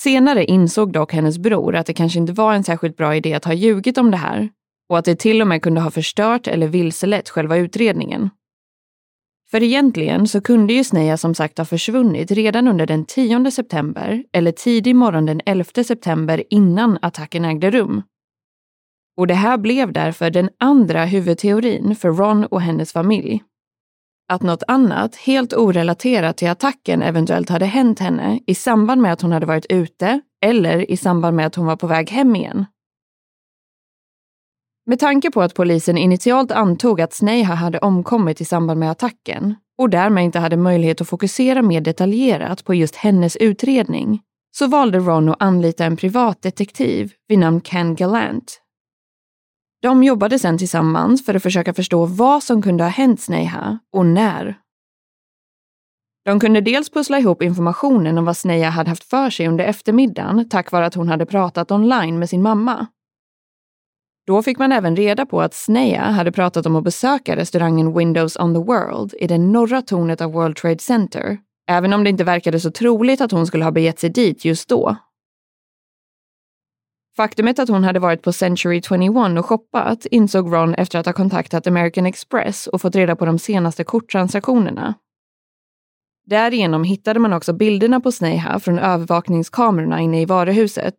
Senare 0.00 0.44
insåg 0.44 0.92
dock 0.92 1.12
hennes 1.12 1.38
bror 1.38 1.74
att 1.76 1.86
det 1.86 1.94
kanske 1.94 2.18
inte 2.18 2.32
var 2.32 2.54
en 2.54 2.64
särskilt 2.64 2.96
bra 2.96 3.16
idé 3.16 3.34
att 3.34 3.44
ha 3.44 3.52
ljugit 3.52 3.98
om 3.98 4.10
det 4.10 4.16
här 4.16 4.48
och 4.88 4.98
att 4.98 5.04
det 5.04 5.16
till 5.16 5.40
och 5.40 5.46
med 5.46 5.62
kunde 5.62 5.80
ha 5.80 5.90
förstört 5.90 6.46
eller 6.46 6.68
vilselett 6.68 7.30
själva 7.30 7.56
utredningen. 7.56 8.30
För 9.50 9.62
egentligen 9.62 10.28
så 10.28 10.40
kunde 10.40 10.72
ju 10.72 10.84
Sneha 10.84 11.16
som 11.16 11.34
sagt 11.34 11.58
ha 11.58 11.64
försvunnit 11.64 12.30
redan 12.30 12.68
under 12.68 12.86
den 12.86 13.04
10 13.04 13.50
september 13.50 14.24
eller 14.32 14.52
tidig 14.52 14.96
morgon 14.96 15.26
den 15.26 15.40
11 15.46 15.84
september 15.84 16.44
innan 16.50 16.98
attacken 17.02 17.44
ägde 17.44 17.70
rum. 17.70 18.02
Och 19.16 19.26
det 19.26 19.34
här 19.34 19.58
blev 19.58 19.92
därför 19.92 20.30
den 20.30 20.50
andra 20.58 21.04
huvudteorin 21.04 21.96
för 21.96 22.12
Ron 22.12 22.44
och 22.44 22.60
hennes 22.60 22.92
familj. 22.92 23.42
Att 24.28 24.42
något 24.42 24.62
annat, 24.68 25.16
helt 25.16 25.52
orelaterat 25.52 26.36
till 26.36 26.48
attacken, 26.48 27.02
eventuellt 27.02 27.48
hade 27.48 27.66
hänt 27.66 27.98
henne 27.98 28.40
i 28.46 28.54
samband 28.54 29.02
med 29.02 29.12
att 29.12 29.22
hon 29.22 29.32
hade 29.32 29.46
varit 29.46 29.66
ute 29.68 30.20
eller 30.44 30.90
i 30.90 30.96
samband 30.96 31.36
med 31.36 31.46
att 31.46 31.54
hon 31.54 31.66
var 31.66 31.76
på 31.76 31.86
väg 31.86 32.10
hem 32.10 32.36
igen. 32.36 32.66
Med 34.86 34.98
tanke 34.98 35.30
på 35.30 35.42
att 35.42 35.54
polisen 35.54 35.98
initialt 35.98 36.52
antog 36.52 37.00
att 37.00 37.12
Sneha 37.12 37.54
hade 37.54 37.78
omkommit 37.78 38.40
i 38.40 38.44
samband 38.44 38.80
med 38.80 38.90
attacken 38.90 39.54
och 39.78 39.90
därmed 39.90 40.24
inte 40.24 40.38
hade 40.38 40.56
möjlighet 40.56 41.00
att 41.00 41.08
fokusera 41.08 41.62
mer 41.62 41.80
detaljerat 41.80 42.64
på 42.64 42.74
just 42.74 42.96
hennes 42.96 43.36
utredning 43.36 44.20
så 44.56 44.66
valde 44.66 44.98
Ron 44.98 45.28
att 45.28 45.42
anlita 45.42 45.84
en 45.84 45.96
privatdetektiv 45.96 47.12
vid 47.28 47.38
namn 47.38 47.60
Ken 47.60 47.94
Gallant 47.94 48.60
de 49.84 50.04
jobbade 50.04 50.38
sedan 50.38 50.58
tillsammans 50.58 51.24
för 51.24 51.34
att 51.34 51.42
försöka 51.42 51.74
förstå 51.74 52.06
vad 52.06 52.42
som 52.42 52.62
kunde 52.62 52.84
ha 52.84 52.88
hänt 52.88 53.20
Sneha 53.20 53.78
och 53.92 54.06
när. 54.06 54.58
De 56.24 56.40
kunde 56.40 56.60
dels 56.60 56.90
pussla 56.90 57.18
ihop 57.18 57.42
informationen 57.42 58.18
om 58.18 58.24
vad 58.24 58.36
Sneha 58.36 58.70
hade 58.70 58.90
haft 58.90 59.04
för 59.04 59.30
sig 59.30 59.48
under 59.48 59.64
eftermiddagen 59.64 60.48
tack 60.48 60.72
vare 60.72 60.86
att 60.86 60.94
hon 60.94 61.08
hade 61.08 61.26
pratat 61.26 61.70
online 61.70 62.18
med 62.18 62.30
sin 62.30 62.42
mamma. 62.42 62.86
Då 64.26 64.42
fick 64.42 64.58
man 64.58 64.72
även 64.72 64.96
reda 64.96 65.26
på 65.26 65.40
att 65.40 65.54
Sneha 65.54 66.10
hade 66.10 66.32
pratat 66.32 66.66
om 66.66 66.76
att 66.76 66.84
besöka 66.84 67.36
restaurangen 67.36 67.98
Windows 67.98 68.36
on 68.36 68.54
the 68.54 68.60
World 68.60 69.14
i 69.20 69.26
det 69.26 69.38
norra 69.38 69.82
tornet 69.82 70.20
av 70.20 70.32
World 70.32 70.56
Trade 70.56 70.78
Center, 70.78 71.38
även 71.70 71.92
om 71.92 72.04
det 72.04 72.10
inte 72.10 72.24
verkade 72.24 72.60
så 72.60 72.70
troligt 72.70 73.20
att 73.20 73.32
hon 73.32 73.46
skulle 73.46 73.64
ha 73.64 73.70
begett 73.70 73.98
sig 73.98 74.10
dit 74.10 74.44
just 74.44 74.68
då. 74.68 74.96
Faktumet 77.16 77.58
att 77.58 77.68
hon 77.68 77.84
hade 77.84 78.00
varit 78.00 78.22
på 78.22 78.32
Century 78.32 78.82
21 78.82 79.38
och 79.38 79.46
shoppat 79.46 80.06
insåg 80.06 80.54
Ron 80.54 80.74
efter 80.74 80.98
att 80.98 81.06
ha 81.06 81.12
kontaktat 81.12 81.66
American 81.66 82.06
Express 82.06 82.66
och 82.66 82.80
fått 82.80 82.96
reda 82.96 83.16
på 83.16 83.24
de 83.24 83.38
senaste 83.38 83.84
korttransaktionerna. 83.84 84.94
Därigenom 86.26 86.84
hittade 86.84 87.20
man 87.20 87.32
också 87.32 87.52
bilderna 87.52 88.00
på 88.00 88.12
Sneha 88.12 88.60
från 88.60 88.78
övervakningskamerorna 88.78 90.00
inne 90.00 90.22
i 90.22 90.24
varuhuset. 90.24 90.94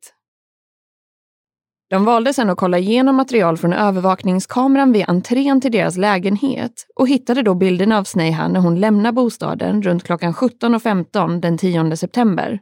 De 1.89 2.05
valde 2.05 2.33
sedan 2.33 2.49
att 2.49 2.57
kolla 2.57 2.77
igenom 2.77 3.15
material 3.15 3.57
från 3.57 3.73
övervakningskameran 3.73 4.91
vid 4.91 5.05
entrén 5.07 5.61
till 5.61 5.71
deras 5.71 5.97
lägenhet 5.97 6.87
och 6.95 7.07
hittade 7.07 7.41
då 7.41 7.55
bilderna 7.55 7.97
av 7.97 8.03
Sneha 8.03 8.47
när 8.47 8.59
hon 8.59 8.79
lämnar 8.79 9.11
bostaden 9.11 9.81
runt 9.81 10.03
klockan 10.03 10.33
17.15 10.33 11.41
den 11.41 11.57
10 11.57 11.97
september. 11.97 12.59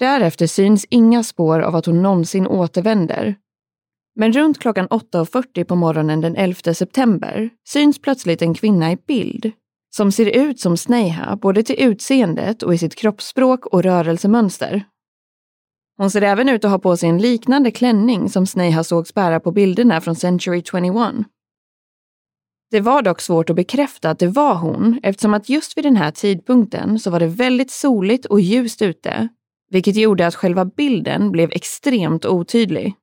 Därefter 0.00 0.46
syns 0.46 0.86
inga 0.90 1.22
spår 1.22 1.60
av 1.60 1.76
att 1.76 1.86
hon 1.86 2.02
någonsin 2.02 2.46
återvänder. 2.46 3.34
Men 4.16 4.32
runt 4.32 4.58
klockan 4.58 4.88
8.40 4.88 5.64
på 5.64 5.76
morgonen 5.76 6.20
den 6.20 6.36
11 6.36 6.74
september 6.74 7.50
syns 7.68 7.98
plötsligt 7.98 8.42
en 8.42 8.54
kvinna 8.54 8.92
i 8.92 8.96
bild 9.06 9.52
som 9.96 10.12
ser 10.12 10.26
ut 10.26 10.60
som 10.60 10.76
Sneha 10.76 11.36
både 11.36 11.62
till 11.62 11.76
utseendet 11.78 12.62
och 12.62 12.74
i 12.74 12.78
sitt 12.78 12.94
kroppsspråk 12.94 13.66
och 13.66 13.82
rörelsemönster. 13.82 14.84
Hon 15.96 16.10
ser 16.10 16.22
även 16.22 16.48
ut 16.48 16.64
att 16.64 16.70
ha 16.70 16.78
på 16.78 16.96
sig 16.96 17.08
en 17.08 17.18
liknande 17.18 17.70
klänning 17.70 18.28
som 18.28 18.46
Sneha 18.46 18.84
sågs 18.84 19.14
bära 19.14 19.40
på 19.40 19.52
bilderna 19.52 20.00
från 20.00 20.16
Century 20.16 20.62
21. 20.62 20.82
Det 22.70 22.80
var 22.80 23.02
dock 23.02 23.20
svårt 23.20 23.50
att 23.50 23.56
bekräfta 23.56 24.10
att 24.10 24.18
det 24.18 24.28
var 24.28 24.54
hon 24.54 25.00
eftersom 25.02 25.34
att 25.34 25.48
just 25.48 25.76
vid 25.76 25.84
den 25.84 25.96
här 25.96 26.10
tidpunkten 26.10 26.98
så 26.98 27.10
var 27.10 27.20
det 27.20 27.26
väldigt 27.26 27.70
soligt 27.70 28.26
och 28.26 28.40
ljust 28.40 28.82
ute, 28.82 29.28
vilket 29.70 29.96
gjorde 29.96 30.26
att 30.26 30.34
själva 30.34 30.64
bilden 30.64 31.30
blev 31.30 31.50
extremt 31.52 32.24
otydlig. 32.26 32.94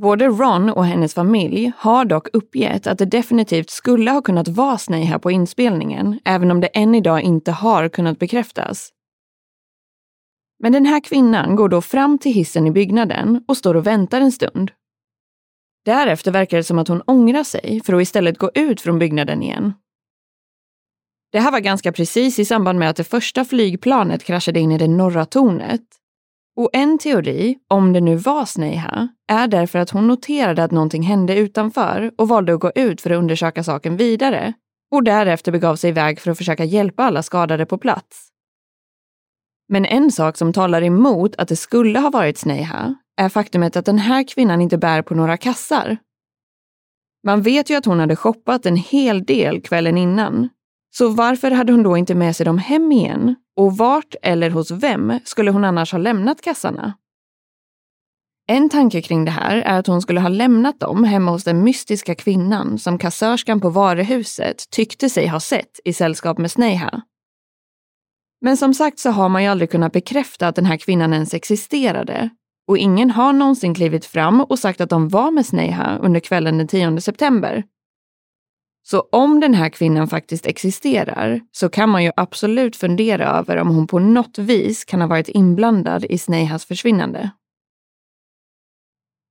Både 0.00 0.28
Ron 0.28 0.70
och 0.70 0.84
hennes 0.84 1.14
familj 1.14 1.72
har 1.76 2.04
dock 2.04 2.28
uppgett 2.32 2.86
att 2.86 2.98
det 2.98 3.04
definitivt 3.04 3.70
skulle 3.70 4.10
ha 4.10 4.22
kunnat 4.22 4.48
vara 4.48 4.78
Sneha 4.78 5.18
på 5.18 5.30
inspelningen, 5.30 6.20
även 6.24 6.50
om 6.50 6.60
det 6.60 6.66
än 6.66 6.94
idag 6.94 7.20
inte 7.22 7.52
har 7.52 7.88
kunnat 7.88 8.18
bekräftas. 8.18 8.90
Men 10.62 10.72
den 10.72 10.86
här 10.86 11.00
kvinnan 11.00 11.56
går 11.56 11.68
då 11.68 11.80
fram 11.80 12.18
till 12.18 12.32
hissen 12.32 12.66
i 12.66 12.70
byggnaden 12.70 13.44
och 13.48 13.56
står 13.56 13.76
och 13.76 13.86
väntar 13.86 14.20
en 14.20 14.32
stund. 14.32 14.70
Därefter 15.84 16.30
verkar 16.30 16.56
det 16.56 16.64
som 16.64 16.78
att 16.78 16.88
hon 16.88 17.02
ångrar 17.02 17.44
sig 17.44 17.80
för 17.84 17.92
att 17.92 18.02
istället 18.02 18.38
gå 18.38 18.50
ut 18.54 18.80
från 18.80 18.98
byggnaden 18.98 19.42
igen. 19.42 19.72
Det 21.32 21.40
här 21.40 21.52
var 21.52 21.60
ganska 21.60 21.92
precis 21.92 22.38
i 22.38 22.44
samband 22.44 22.78
med 22.78 22.90
att 22.90 22.96
det 22.96 23.04
första 23.04 23.44
flygplanet 23.44 24.24
kraschade 24.24 24.60
in 24.60 24.72
i 24.72 24.78
det 24.78 24.88
norra 24.88 25.24
tornet. 25.24 25.80
Och 26.56 26.70
en 26.72 26.98
teori, 26.98 27.58
om 27.68 27.92
det 27.92 28.00
nu 28.00 28.16
var 28.16 28.44
Sneha, 28.44 29.08
är 29.28 29.48
därför 29.48 29.78
att 29.78 29.90
hon 29.90 30.06
noterade 30.06 30.64
att 30.64 30.70
någonting 30.70 31.02
hände 31.02 31.36
utanför 31.36 32.12
och 32.18 32.28
valde 32.28 32.54
att 32.54 32.60
gå 32.60 32.72
ut 32.74 33.00
för 33.00 33.10
att 33.10 33.18
undersöka 33.18 33.64
saken 33.64 33.96
vidare 33.96 34.52
och 34.90 35.04
därefter 35.04 35.52
begav 35.52 35.76
sig 35.76 35.90
iväg 35.90 36.20
för 36.20 36.30
att 36.30 36.38
försöka 36.38 36.64
hjälpa 36.64 37.04
alla 37.04 37.22
skadade 37.22 37.66
på 37.66 37.78
plats. 37.78 38.28
Men 39.68 39.84
en 39.84 40.12
sak 40.12 40.36
som 40.36 40.52
talar 40.52 40.82
emot 40.82 41.36
att 41.36 41.48
det 41.48 41.56
skulle 41.56 41.98
ha 41.98 42.10
varit 42.10 42.38
Sneha 42.38 42.94
är 43.16 43.28
faktumet 43.28 43.76
att 43.76 43.84
den 43.84 43.98
här 43.98 44.28
kvinnan 44.28 44.60
inte 44.60 44.78
bär 44.78 45.02
på 45.02 45.14
några 45.14 45.36
kassar. 45.36 45.96
Man 47.26 47.42
vet 47.42 47.70
ju 47.70 47.74
att 47.74 47.84
hon 47.84 48.00
hade 48.00 48.16
shoppat 48.16 48.66
en 48.66 48.76
hel 48.76 49.24
del 49.24 49.60
kvällen 49.60 49.98
innan. 49.98 50.48
Så 50.90 51.08
varför 51.08 51.50
hade 51.50 51.72
hon 51.72 51.82
då 51.82 51.96
inte 51.96 52.14
med 52.14 52.36
sig 52.36 52.46
dem 52.46 52.58
hem 52.58 52.92
igen? 52.92 53.34
Och 53.56 53.76
vart 53.76 54.14
eller 54.22 54.50
hos 54.50 54.70
vem 54.70 55.18
skulle 55.24 55.50
hon 55.50 55.64
annars 55.64 55.92
ha 55.92 55.98
lämnat 55.98 56.42
kassarna? 56.42 56.94
En 58.48 58.68
tanke 58.68 59.02
kring 59.02 59.24
det 59.24 59.30
här 59.30 59.56
är 59.56 59.78
att 59.78 59.86
hon 59.86 60.02
skulle 60.02 60.20
ha 60.20 60.28
lämnat 60.28 60.80
dem 60.80 61.04
hemma 61.04 61.30
hos 61.30 61.44
den 61.44 61.64
mystiska 61.64 62.14
kvinnan 62.14 62.78
som 62.78 62.98
kassörskan 62.98 63.60
på 63.60 63.70
varuhuset 63.70 64.70
tyckte 64.70 65.08
sig 65.08 65.26
ha 65.26 65.40
sett 65.40 65.80
i 65.84 65.92
sällskap 65.92 66.38
med 66.38 66.50
Sneha. 66.50 67.02
Men 68.40 68.56
som 68.56 68.74
sagt 68.74 68.98
så 68.98 69.10
har 69.10 69.28
man 69.28 69.42
ju 69.42 69.48
aldrig 69.48 69.70
kunnat 69.70 69.92
bekräfta 69.92 70.48
att 70.48 70.56
den 70.56 70.66
här 70.66 70.76
kvinnan 70.76 71.12
ens 71.12 71.34
existerade. 71.34 72.30
Och 72.68 72.78
ingen 72.78 73.10
har 73.10 73.32
någonsin 73.32 73.74
klivit 73.74 74.06
fram 74.06 74.40
och 74.40 74.58
sagt 74.58 74.80
att 74.80 74.90
de 74.90 75.08
var 75.08 75.30
med 75.30 75.46
Sneha 75.46 75.98
under 75.98 76.20
kvällen 76.20 76.58
den 76.58 76.68
10 76.68 77.00
september. 77.00 77.64
Så 78.82 79.00
om 79.12 79.40
den 79.40 79.54
här 79.54 79.68
kvinnan 79.68 80.08
faktiskt 80.08 80.46
existerar 80.46 81.40
så 81.52 81.68
kan 81.68 81.88
man 81.88 82.04
ju 82.04 82.10
absolut 82.16 82.76
fundera 82.76 83.26
över 83.38 83.56
om 83.56 83.68
hon 83.68 83.86
på 83.86 83.98
något 83.98 84.38
vis 84.38 84.84
kan 84.84 85.00
ha 85.00 85.08
varit 85.08 85.28
inblandad 85.28 86.04
i 86.04 86.18
Snehas 86.18 86.64
försvinnande. 86.64 87.30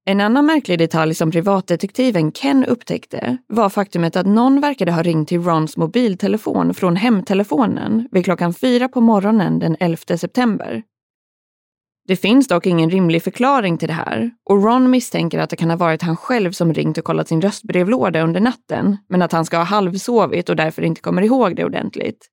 En 0.05 0.21
annan 0.21 0.45
märklig 0.45 0.79
detalj 0.79 1.15
som 1.15 1.31
privatdetektiven 1.31 2.31
Ken 2.31 2.65
upptäckte 2.65 3.37
var 3.47 3.69
faktumet 3.69 4.15
att 4.15 4.27
någon 4.27 4.61
verkade 4.61 4.91
ha 4.91 5.03
ringt 5.03 5.27
till 5.27 5.41
Rons 5.41 5.77
mobiltelefon 5.77 6.73
från 6.73 6.95
hemtelefonen 6.95 8.07
vid 8.11 8.25
klockan 8.25 8.53
fyra 8.53 8.87
på 8.87 9.01
morgonen 9.01 9.59
den 9.59 9.77
11 9.79 9.97
september. 10.17 10.83
Det 12.09 12.15
finns 12.15 12.47
dock 12.47 12.65
ingen 12.65 12.89
rimlig 12.89 13.23
förklaring 13.23 13.77
till 13.77 13.87
det 13.87 13.93
här 13.93 14.31
och 14.45 14.63
Ron 14.63 14.89
misstänker 14.89 15.39
att 15.39 15.49
det 15.49 15.55
kan 15.55 15.69
ha 15.69 15.77
varit 15.77 16.01
han 16.01 16.17
själv 16.17 16.51
som 16.51 16.73
ringt 16.73 16.97
och 16.97 17.03
kollat 17.03 17.27
sin 17.27 17.41
röstbrevlåda 17.41 18.21
under 18.21 18.39
natten, 18.39 18.97
men 19.09 19.21
att 19.21 19.31
han 19.31 19.45
ska 19.45 19.57
ha 19.57 19.63
halvsovit 19.63 20.49
och 20.49 20.55
därför 20.55 20.81
inte 20.81 21.01
kommer 21.01 21.21
ihåg 21.21 21.55
det 21.55 21.65
ordentligt. 21.65 22.27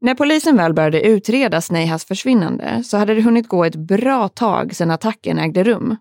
När 0.00 0.14
polisen 0.14 0.56
väl 0.56 0.74
började 0.74 1.06
utreda 1.06 1.60
Snehas 1.60 2.04
försvinnande 2.04 2.82
så 2.84 2.96
hade 2.96 3.14
det 3.14 3.22
hunnit 3.22 3.48
gå 3.48 3.64
ett 3.64 3.76
bra 3.76 4.28
tag 4.28 4.74
sedan 4.74 4.90
attacken 4.90 5.38
ägde 5.38 5.64
rum. 5.64 5.96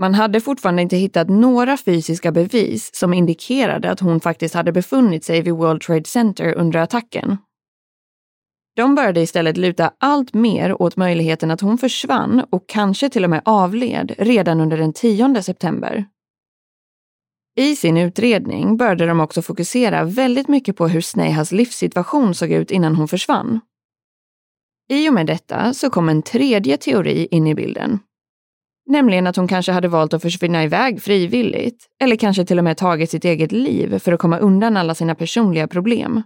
Man 0.00 0.14
hade 0.14 0.40
fortfarande 0.40 0.82
inte 0.82 0.96
hittat 0.96 1.28
några 1.28 1.76
fysiska 1.76 2.32
bevis 2.32 2.90
som 2.94 3.14
indikerade 3.14 3.90
att 3.90 4.00
hon 4.00 4.20
faktiskt 4.20 4.54
hade 4.54 4.72
befunnit 4.72 5.24
sig 5.24 5.42
vid 5.42 5.54
World 5.54 5.82
Trade 5.82 6.04
Center 6.04 6.54
under 6.54 6.78
attacken. 6.78 7.36
De 8.78 8.94
började 8.94 9.20
istället 9.20 9.56
luta 9.56 9.92
allt 9.98 10.34
mer 10.34 10.82
åt 10.82 10.96
möjligheten 10.96 11.50
att 11.50 11.60
hon 11.60 11.78
försvann 11.78 12.44
och 12.50 12.68
kanske 12.68 13.10
till 13.10 13.24
och 13.24 13.30
med 13.30 13.42
avled 13.44 14.14
redan 14.18 14.60
under 14.60 14.78
den 14.78 14.92
10 14.92 15.42
september. 15.42 16.04
I 17.56 17.76
sin 17.76 17.96
utredning 17.96 18.76
började 18.76 19.06
de 19.06 19.20
också 19.20 19.42
fokusera 19.42 20.04
väldigt 20.04 20.48
mycket 20.48 20.76
på 20.76 20.88
hur 20.88 21.00
Snehas 21.00 21.52
livssituation 21.52 22.34
såg 22.34 22.52
ut 22.52 22.70
innan 22.70 22.94
hon 22.94 23.08
försvann. 23.08 23.60
I 24.90 25.08
och 25.08 25.14
med 25.14 25.26
detta 25.26 25.74
så 25.74 25.90
kom 25.90 26.08
en 26.08 26.22
tredje 26.22 26.76
teori 26.76 27.28
in 27.30 27.46
i 27.46 27.54
bilden. 27.54 27.98
Nämligen 28.86 29.26
att 29.26 29.36
hon 29.36 29.48
kanske 29.48 29.72
hade 29.72 29.88
valt 29.88 30.14
att 30.14 30.22
försvinna 30.22 30.64
iväg 30.64 31.02
frivilligt, 31.02 31.86
eller 32.02 32.16
kanske 32.16 32.44
till 32.44 32.58
och 32.58 32.64
med 32.64 32.76
tagit 32.76 33.10
sitt 33.10 33.24
eget 33.24 33.52
liv 33.52 33.98
för 33.98 34.12
att 34.12 34.20
komma 34.20 34.38
undan 34.38 34.76
alla 34.76 34.94
sina 34.94 35.14
personliga 35.14 35.68
problem. 35.68 36.22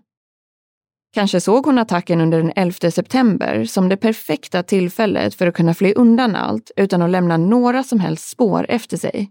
Kanske 1.14 1.40
såg 1.40 1.66
hon 1.66 1.78
attacken 1.78 2.20
under 2.20 2.42
den 2.42 2.52
11 2.56 2.90
september 2.90 3.64
som 3.64 3.88
det 3.88 3.96
perfekta 3.96 4.62
tillfället 4.62 5.34
för 5.34 5.46
att 5.46 5.54
kunna 5.54 5.74
fly 5.74 5.92
undan 5.92 6.36
allt 6.36 6.70
utan 6.76 7.02
att 7.02 7.10
lämna 7.10 7.36
några 7.36 7.82
som 7.82 8.00
helst 8.00 8.28
spår 8.28 8.66
efter 8.68 8.96
sig. 8.96 9.30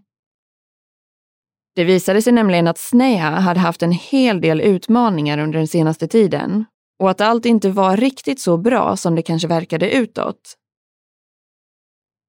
Det 1.74 1.84
visade 1.84 2.22
sig 2.22 2.32
nämligen 2.32 2.68
att 2.68 2.78
Sneha 2.78 3.30
hade 3.30 3.60
haft 3.60 3.82
en 3.82 3.92
hel 3.92 4.40
del 4.40 4.60
utmaningar 4.60 5.38
under 5.38 5.58
den 5.58 5.68
senaste 5.68 6.08
tiden 6.08 6.64
och 6.98 7.10
att 7.10 7.20
allt 7.20 7.46
inte 7.46 7.70
var 7.70 7.96
riktigt 7.96 8.40
så 8.40 8.56
bra 8.56 8.96
som 8.96 9.14
det 9.14 9.22
kanske 9.22 9.48
verkade 9.48 9.90
utåt. 9.90 10.56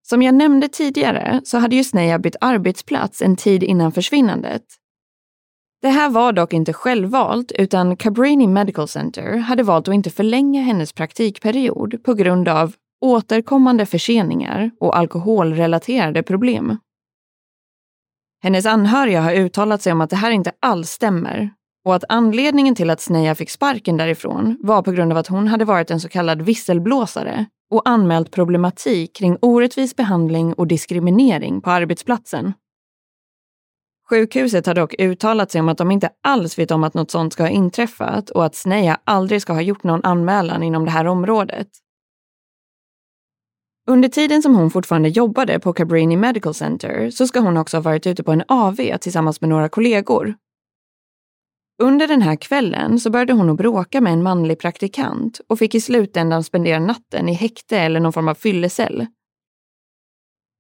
Som 0.08 0.22
jag 0.22 0.36
nämnde 0.36 0.68
tidigare 0.68 1.42
så 1.44 1.58
hade 1.58 1.76
ju 1.76 1.84
Sneha 1.84 2.20
bytt 2.20 2.36
arbetsplats 2.42 3.22
en 3.22 3.36
tid 3.36 3.64
innan 3.64 3.92
försvinnandet. 3.92 4.64
Det 5.84 5.90
här 5.90 6.10
var 6.10 6.34
dock 6.34 6.54
inte 6.54 6.74
självvalt 6.74 7.52
utan 7.52 7.98
Cabrini 7.98 8.48
Medical 8.48 8.88
Center 8.88 9.38
hade 9.38 9.64
valt 9.64 9.88
att 9.88 9.94
inte 9.94 10.10
förlänga 10.10 10.62
hennes 10.62 10.94
praktikperiod 10.94 12.04
på 12.04 12.14
grund 12.14 12.50
av 12.50 12.74
återkommande 13.06 13.86
förseningar 13.86 14.72
och 14.80 14.98
alkoholrelaterade 14.98 16.24
problem. 16.24 16.78
Hennes 18.44 18.66
anhöriga 18.66 19.22
har 19.22 19.34
uttalat 19.34 19.82
sig 19.82 19.94
om 19.94 20.02
att 20.02 20.10
det 20.10 20.16
här 20.16 20.32
inte 20.32 20.52
alls 20.60 20.90
stämmer 20.90 21.50
och 21.86 21.96
att 21.96 22.04
anledningen 22.10 22.76
till 22.76 22.90
att 22.90 23.02
Sneja 23.02 23.36
fick 23.36 23.50
sparken 23.50 23.98
därifrån 23.98 24.58
var 24.62 24.82
på 24.82 24.92
grund 24.92 25.12
av 25.12 25.18
att 25.18 25.28
hon 25.28 25.48
hade 25.48 25.66
varit 25.66 25.92
en 25.92 26.00
så 26.00 26.10
kallad 26.10 26.42
visselblåsare 26.42 27.46
och 27.72 27.90
anmält 27.90 28.32
problematik 28.32 29.16
kring 29.16 29.38
orättvis 29.42 29.96
behandling 29.96 30.54
och 30.54 30.68
diskriminering 30.68 31.62
på 31.62 31.72
arbetsplatsen. 31.72 32.54
Sjukhuset 34.14 34.66
har 34.66 34.74
dock 34.74 34.96
uttalat 35.00 35.52
sig 35.52 35.62
om 35.62 35.70
att 35.70 35.78
de 35.78 35.92
inte 35.92 36.10
alls 36.24 36.60
vet 36.60 36.72
om 36.72 36.84
att 36.84 36.94
något 36.94 37.12
sånt 37.12 37.34
ska 37.34 37.44
ha 37.44 37.50
inträffat 37.50 38.30
och 38.30 38.46
att 38.46 38.56
Sneja 38.56 39.00
aldrig 39.04 39.42
ska 39.42 39.54
ha 39.54 39.62
gjort 39.62 39.84
någon 39.84 40.04
anmälan 40.04 40.64
inom 40.64 40.86
det 40.86 40.92
här 40.92 41.06
området. 41.06 41.68
Under 43.88 44.10
tiden 44.10 44.42
som 44.42 44.56
hon 44.56 44.72
fortfarande 44.72 45.10
jobbade 45.10 45.60
på 45.60 45.74
Cabrini 45.74 46.18
Medical 46.18 46.54
Center 46.54 47.10
så 47.10 47.28
ska 47.28 47.40
hon 47.40 47.58
också 47.58 47.78
ha 47.78 47.82
varit 47.82 48.08
ute 48.08 48.24
på 48.24 48.32
en 48.32 48.44
AV 48.48 48.98
tillsammans 49.02 49.42
med 49.42 49.50
några 49.50 49.70
kollegor. 49.70 50.36
Under 51.84 52.08
den 52.08 52.22
här 52.22 52.36
kvällen 52.36 53.00
så 53.00 53.10
började 53.10 53.34
hon 53.34 53.50
att 53.50 53.58
bråka 53.58 54.02
med 54.02 54.14
en 54.14 54.24
manlig 54.24 54.60
praktikant 54.60 55.42
och 55.48 55.60
fick 55.60 55.76
i 55.76 55.82
slutändan 55.82 56.44
spendera 56.44 56.80
natten 56.80 57.30
i 57.30 57.34
häkte 57.34 57.78
eller 57.78 58.00
någon 58.00 58.14
form 58.14 58.28
av 58.28 58.36
fyllecell. 58.36 59.08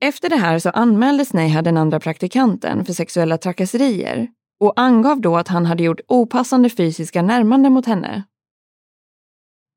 Efter 0.03 0.29
det 0.29 0.35
här 0.35 0.59
så 0.59 0.69
anmälde 0.69 1.25
Neha 1.33 1.61
den 1.61 1.77
andra 1.77 1.99
praktikanten 1.99 2.85
för 2.85 2.93
sexuella 2.93 3.37
trakasserier 3.37 4.27
och 4.59 4.73
angav 4.75 5.21
då 5.21 5.37
att 5.37 5.47
han 5.47 5.65
hade 5.65 5.83
gjort 5.83 5.99
opassande 6.07 6.69
fysiska 6.69 7.21
närmanden 7.21 7.73
mot 7.73 7.85
henne. 7.85 8.23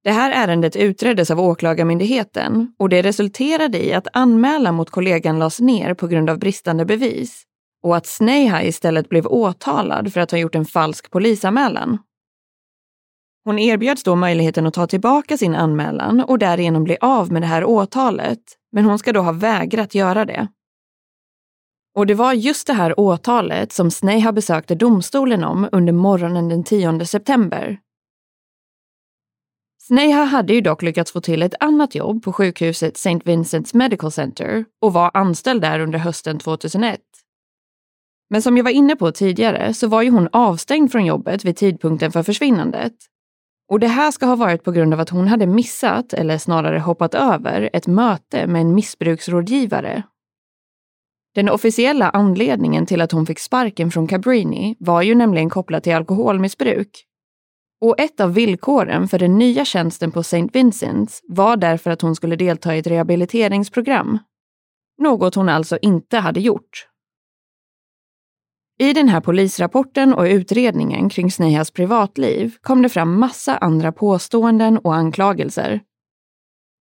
Det 0.04 0.10
här 0.10 0.30
ärendet 0.30 0.76
utreddes 0.76 1.30
av 1.30 1.40
Åklagarmyndigheten 1.40 2.74
och 2.78 2.88
det 2.88 3.02
resulterade 3.02 3.86
i 3.86 3.92
att 3.92 4.06
anmälan 4.12 4.74
mot 4.74 4.90
kollegan 4.90 5.38
lades 5.38 5.60
ner 5.60 5.94
på 5.94 6.06
grund 6.06 6.30
av 6.30 6.38
bristande 6.38 6.84
bevis 6.84 7.42
och 7.82 7.96
att 7.96 8.06
Sneha 8.06 8.62
istället 8.62 9.08
blev 9.08 9.26
åtalad 9.26 10.12
för 10.12 10.20
att 10.20 10.30
ha 10.30 10.38
gjort 10.38 10.54
en 10.54 10.64
falsk 10.64 11.10
polisanmälan. 11.10 11.98
Hon 13.44 13.58
erbjöds 13.58 14.02
då 14.02 14.16
möjligheten 14.16 14.66
att 14.66 14.74
ta 14.74 14.86
tillbaka 14.86 15.36
sin 15.36 15.54
anmälan 15.54 16.20
och 16.20 16.38
därigenom 16.38 16.84
bli 16.84 16.96
av 17.00 17.32
med 17.32 17.42
det 17.42 17.46
här 17.46 17.64
åtalet, 17.64 18.40
men 18.76 18.84
hon 18.84 18.98
ska 18.98 19.12
då 19.12 19.20
ha 19.20 19.32
vägrat 19.32 19.94
göra 19.94 20.24
det. 20.24 20.48
Och 21.94 22.06
det 22.06 22.14
var 22.14 22.32
just 22.32 22.66
det 22.66 22.72
här 22.72 23.00
åtalet 23.00 23.72
som 23.72 23.90
Sneha 23.90 24.32
besökte 24.32 24.74
domstolen 24.74 25.44
om 25.44 25.68
under 25.72 25.92
morgonen 25.92 26.48
den 26.48 26.64
10 26.64 27.04
september. 27.04 27.78
Sneha 29.82 30.24
hade 30.24 30.54
ju 30.54 30.60
dock 30.60 30.82
lyckats 30.82 31.12
få 31.12 31.20
till 31.20 31.42
ett 31.42 31.54
annat 31.60 31.94
jobb 31.94 32.24
på 32.24 32.32
sjukhuset 32.32 32.96
St. 32.96 33.18
Vincent's 33.24 33.76
Medical 33.76 34.12
Center 34.12 34.64
och 34.80 34.92
var 34.92 35.10
anställd 35.14 35.62
där 35.62 35.80
under 35.80 35.98
hösten 35.98 36.38
2001. 36.38 37.00
Men 38.30 38.42
som 38.42 38.56
jag 38.56 38.64
var 38.64 38.70
inne 38.70 38.96
på 38.96 39.12
tidigare 39.12 39.74
så 39.74 39.88
var 39.88 40.02
ju 40.02 40.10
hon 40.10 40.28
avstängd 40.32 40.92
från 40.92 41.06
jobbet 41.06 41.44
vid 41.44 41.56
tidpunkten 41.56 42.12
för 42.12 42.22
försvinnandet. 42.22 42.94
Och 43.68 43.80
det 43.80 43.88
här 43.88 44.10
ska 44.10 44.26
ha 44.26 44.36
varit 44.36 44.64
på 44.64 44.72
grund 44.72 44.94
av 44.94 45.00
att 45.00 45.10
hon 45.10 45.28
hade 45.28 45.46
missat, 45.46 46.12
eller 46.12 46.38
snarare 46.38 46.78
hoppat 46.78 47.14
över, 47.14 47.70
ett 47.72 47.86
möte 47.86 48.46
med 48.46 48.60
en 48.60 48.74
missbruksrådgivare. 48.74 50.02
Den 51.34 51.48
officiella 51.48 52.10
anledningen 52.10 52.86
till 52.86 53.00
att 53.00 53.12
hon 53.12 53.26
fick 53.26 53.38
sparken 53.38 53.90
från 53.90 54.06
Cabrini 54.06 54.76
var 54.78 55.02
ju 55.02 55.14
nämligen 55.14 55.50
kopplat 55.50 55.84
till 55.84 55.94
alkoholmissbruk. 55.94 57.06
Och 57.80 58.00
ett 58.00 58.20
av 58.20 58.34
villkoren 58.34 59.08
för 59.08 59.18
den 59.18 59.38
nya 59.38 59.64
tjänsten 59.64 60.12
på 60.12 60.20
St. 60.20 60.48
Vincents 60.52 61.20
var 61.28 61.56
därför 61.56 61.90
att 61.90 62.02
hon 62.02 62.16
skulle 62.16 62.36
delta 62.36 62.76
i 62.76 62.78
ett 62.78 62.86
rehabiliteringsprogram. 62.86 64.18
Något 64.98 65.34
hon 65.34 65.48
alltså 65.48 65.78
inte 65.82 66.18
hade 66.18 66.40
gjort. 66.40 66.88
I 68.78 68.92
den 68.92 69.08
här 69.08 69.20
polisrapporten 69.20 70.14
och 70.14 70.24
utredningen 70.24 71.08
kring 71.08 71.30
Snehas 71.30 71.70
privatliv 71.70 72.56
kom 72.60 72.82
det 72.82 72.88
fram 72.88 73.20
massa 73.20 73.56
andra 73.56 73.92
påståenden 73.92 74.78
och 74.78 74.94
anklagelser. 74.94 75.80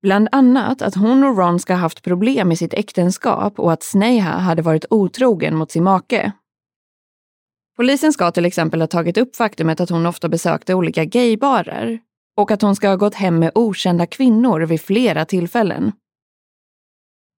Bland 0.02 0.28
annat 0.32 0.82
att 0.82 0.96
hon 0.96 1.24
och 1.24 1.38
Ron 1.38 1.60
ska 1.60 1.74
ha 1.74 1.80
haft 1.80 2.04
problem 2.04 2.52
i 2.52 2.56
sitt 2.56 2.74
äktenskap 2.74 3.60
och 3.60 3.72
att 3.72 3.84
Sneha 3.84 4.38
hade 4.38 4.62
varit 4.62 4.86
otrogen 4.90 5.56
mot 5.56 5.72
sin 5.72 5.84
make. 5.84 6.32
Polisen 7.78 8.14
ska 8.14 8.32
till 8.32 8.46
exempel 8.46 8.82
ha 8.82 8.88
tagit 8.88 9.18
upp 9.18 9.36
faktumet 9.36 9.80
att 9.80 9.90
hon 9.90 10.06
ofta 10.06 10.30
besökte 10.30 10.74
olika 10.74 11.06
gaybarer 11.06 12.00
och 12.38 12.52
att 12.52 12.62
hon 12.62 12.76
ska 12.76 12.90
ha 12.90 12.96
gått 12.96 13.16
hem 13.16 13.40
med 13.40 13.52
okända 13.56 14.06
kvinnor 14.06 14.60
vid 14.62 14.82
flera 14.82 15.26
tillfällen. 15.26 15.92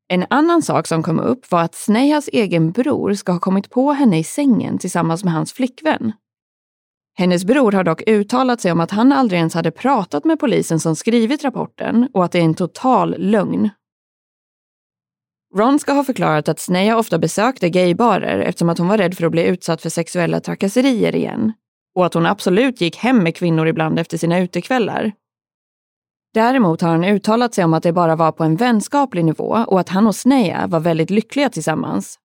En 0.09 0.25
annan 0.29 0.61
sak 0.61 0.87
som 0.87 1.03
kom 1.03 1.19
upp 1.19 1.51
var 1.51 1.61
att 1.61 1.75
Snehas 1.75 2.29
egen 2.33 2.71
bror 2.71 3.13
ska 3.13 3.31
ha 3.31 3.39
kommit 3.39 3.69
på 3.69 3.91
henne 3.91 4.19
i 4.19 4.23
sängen 4.23 4.77
tillsammans 4.77 5.23
med 5.23 5.33
hans 5.33 5.53
flickvän. 5.53 6.11
Hennes 7.17 7.45
bror 7.45 7.71
har 7.71 7.83
dock 7.83 8.01
uttalat 8.07 8.61
sig 8.61 8.71
om 8.71 8.79
att 8.79 8.91
han 8.91 9.11
aldrig 9.11 9.37
ens 9.37 9.53
hade 9.53 9.71
pratat 9.71 10.25
med 10.25 10.39
polisen 10.39 10.79
som 10.79 10.95
skrivit 10.95 11.43
rapporten 11.43 12.09
och 12.13 12.25
att 12.25 12.31
det 12.31 12.39
är 12.39 12.43
en 12.43 12.53
total 12.53 13.15
lögn. 13.17 13.69
Ron 15.55 15.79
ska 15.79 15.93
ha 15.93 16.03
förklarat 16.03 16.49
att 16.49 16.59
Sneha 16.59 16.97
ofta 16.97 17.19
besökte 17.19 17.69
gaybarer 17.69 18.39
eftersom 18.39 18.69
att 18.69 18.77
hon 18.77 18.87
var 18.87 18.97
rädd 18.97 19.17
för 19.17 19.25
att 19.25 19.31
bli 19.31 19.43
utsatt 19.43 19.81
för 19.81 19.89
sexuella 19.89 20.39
trakasserier 20.39 21.15
igen 21.15 21.53
och 21.95 22.05
att 22.05 22.13
hon 22.13 22.25
absolut 22.25 22.81
gick 22.81 22.97
hem 22.97 23.23
med 23.23 23.35
kvinnor 23.35 23.67
ibland 23.67 23.99
efter 23.99 24.17
sina 24.17 24.39
utekvällar. 24.39 25.11
Däremot 26.37 26.81
har 26.81 26.89
han 26.89 27.03
uttalat 27.03 27.53
sig 27.53 27.63
om 27.63 27.73
att 27.73 27.83
det 27.83 27.93
bara 27.93 28.15
var 28.15 28.31
på 28.31 28.43
en 28.43 28.55
vänskaplig 28.55 29.25
nivå 29.25 29.65
och 29.67 29.79
att 29.79 29.89
han 29.89 30.07
och 30.07 30.15
Sneha 30.15 30.67
var 30.67 30.79
väldigt 30.79 31.09
lyckliga 31.09 31.49
tillsammans. 31.49 32.19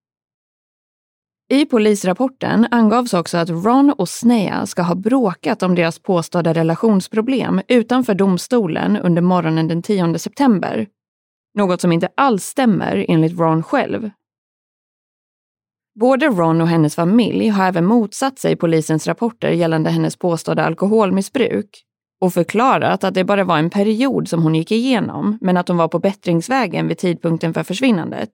I 1.51 1.66
polisrapporten 1.66 2.66
angavs 2.70 3.14
också 3.14 3.38
att 3.38 3.51
Ron 3.51 3.90
och 3.90 4.09
Sneha 4.09 4.66
ska 4.66 4.83
ha 4.83 4.94
bråkat 4.94 5.62
om 5.62 5.75
deras 5.75 5.98
påstådda 5.98 6.55
relationsproblem 6.55 7.61
utanför 7.68 8.14
domstolen 8.14 8.96
under 8.96 9.22
morgonen 9.22 9.68
den 9.68 9.83
10 9.83 10.18
september. 10.18 10.87
Något 11.55 11.81
som 11.81 11.92
inte 11.92 12.09
alls 12.14 12.44
stämmer 12.44 13.07
enligt 13.09 13.38
Ron 13.38 13.62
själv. 13.62 14.11
Både 16.01 16.27
Ron 16.27 16.61
och 16.61 16.68
hennes 16.68 16.94
familj 16.94 17.48
har 17.48 17.66
även 17.66 17.85
motsatt 17.85 18.38
sig 18.38 18.57
polisens 18.57 19.07
rapporter 19.07 19.51
gällande 19.51 19.90
hennes 19.90 20.16
påstådda 20.16 20.64
alkoholmissbruk 20.64 21.85
och 22.22 22.35
förklarat 22.35 23.04
att 23.04 23.14
det 23.14 23.24
bara 23.24 23.44
var 23.44 23.58
en 23.58 23.70
period 23.70 24.28
som 24.28 24.42
hon 24.42 24.54
gick 24.54 24.72
igenom, 24.72 25.38
men 25.40 25.56
att 25.56 25.68
hon 25.68 25.76
var 25.76 25.88
på 25.88 25.98
bättringsvägen 25.98 26.88
vid 26.88 26.98
tidpunkten 26.98 27.54
för 27.54 27.62
försvinnandet. 27.62 28.30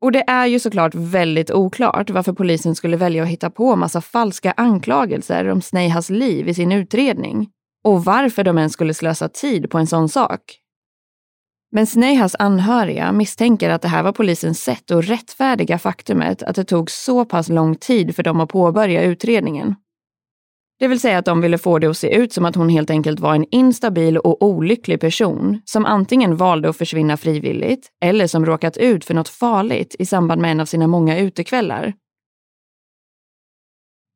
Och 0.00 0.12
det 0.12 0.24
är 0.26 0.46
ju 0.46 0.58
såklart 0.58 0.94
väldigt 0.94 1.50
oklart 1.50 2.10
varför 2.10 2.32
polisen 2.32 2.74
skulle 2.74 2.96
välja 2.96 3.22
att 3.22 3.28
hitta 3.28 3.50
på 3.50 3.76
massa 3.76 4.00
falska 4.00 4.54
anklagelser 4.56 5.48
om 5.48 5.62
Snehas 5.62 6.10
liv 6.10 6.48
i 6.48 6.54
sin 6.54 6.72
utredning 6.72 7.48
och 7.84 8.04
varför 8.04 8.44
de 8.44 8.58
ens 8.58 8.72
skulle 8.72 8.94
slösa 8.94 9.28
tid 9.28 9.70
på 9.70 9.78
en 9.78 9.86
sån 9.86 10.08
sak. 10.08 10.40
Men 11.72 11.86
Snehas 11.86 12.36
anhöriga 12.38 13.12
misstänker 13.12 13.70
att 13.70 13.82
det 13.82 13.88
här 13.88 14.02
var 14.02 14.12
polisens 14.12 14.62
sätt 14.62 14.90
att 14.90 15.04
rättfärdiga 15.04 15.78
faktumet 15.78 16.42
att 16.42 16.56
det 16.56 16.64
tog 16.64 16.90
så 16.90 17.24
pass 17.24 17.48
lång 17.48 17.74
tid 17.74 18.16
för 18.16 18.22
dem 18.22 18.40
att 18.40 18.48
påbörja 18.48 19.02
utredningen. 19.02 19.74
Det 20.82 20.88
vill 20.88 21.00
säga 21.00 21.18
att 21.18 21.24
de 21.24 21.40
ville 21.40 21.58
få 21.58 21.78
det 21.78 21.86
att 21.86 21.96
se 21.96 22.14
ut 22.14 22.32
som 22.32 22.44
att 22.44 22.56
hon 22.56 22.68
helt 22.68 22.90
enkelt 22.90 23.20
var 23.20 23.34
en 23.34 23.46
instabil 23.50 24.18
och 24.18 24.42
olycklig 24.42 25.00
person 25.00 25.60
som 25.64 25.86
antingen 25.86 26.36
valde 26.36 26.68
att 26.68 26.76
försvinna 26.76 27.16
frivilligt 27.16 27.88
eller 28.04 28.26
som 28.26 28.46
råkat 28.46 28.76
ut 28.76 29.04
för 29.04 29.14
något 29.14 29.28
farligt 29.28 29.96
i 29.98 30.06
samband 30.06 30.42
med 30.42 30.50
en 30.50 30.60
av 30.60 30.64
sina 30.64 30.86
många 30.86 31.18
utekvällar. 31.18 31.92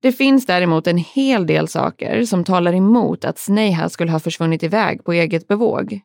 Det 0.02 0.12
finns 0.12 0.46
däremot 0.46 0.86
en 0.86 0.98
hel 0.98 1.46
del 1.46 1.68
saker 1.68 2.24
som 2.24 2.44
talar 2.44 2.72
emot 2.72 3.24
att 3.24 3.38
Sneha 3.38 3.88
skulle 3.88 4.12
ha 4.12 4.20
försvunnit 4.20 4.62
iväg 4.62 5.04
på 5.04 5.12
eget 5.12 5.48
bevåg. 5.48 6.00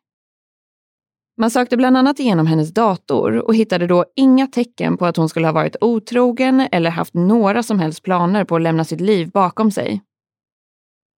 Man 1.37 1.51
sökte 1.51 1.77
bland 1.77 1.97
annat 1.97 2.19
igenom 2.19 2.47
hennes 2.47 2.73
dator 2.73 3.37
och 3.37 3.55
hittade 3.55 3.87
då 3.87 4.05
inga 4.15 4.47
tecken 4.47 4.97
på 4.97 5.05
att 5.05 5.17
hon 5.17 5.29
skulle 5.29 5.47
ha 5.47 5.53
varit 5.53 5.75
otrogen 5.81 6.67
eller 6.71 6.89
haft 6.89 7.13
några 7.13 7.63
som 7.63 7.79
helst 7.79 8.03
planer 8.03 8.43
på 8.43 8.55
att 8.55 8.61
lämna 8.61 8.83
sitt 8.83 9.01
liv 9.01 9.29
bakom 9.29 9.71
sig. 9.71 10.01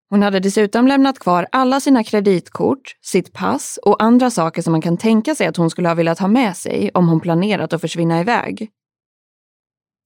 Hon 0.10 0.22
hade 0.22 0.40
dessutom 0.40 0.88
lämnat 0.88 1.20
kvar 1.20 1.48
alla 1.52 1.80
sina 1.80 2.04
kreditkort, 2.04 2.96
sitt 3.02 3.34
pass 3.34 3.80
och 3.84 4.04
andra 4.04 4.30
saker 4.30 4.62
som 4.62 4.72
man 4.72 4.82
kan 4.82 4.98
tänka 4.98 5.36
sig 5.36 5.48
att 5.48 5.58
hon 5.58 5.70
skulle 5.70 5.88
ha 5.88 5.96
velat 5.96 6.20
ha 6.20 6.28
med 6.28 6.58
sig 6.58 6.92
om 6.94 7.08
hon 7.08 7.20
planerat 7.20 7.74
att 7.74 7.82
försvinna 7.82 8.20
iväg. 8.20 8.70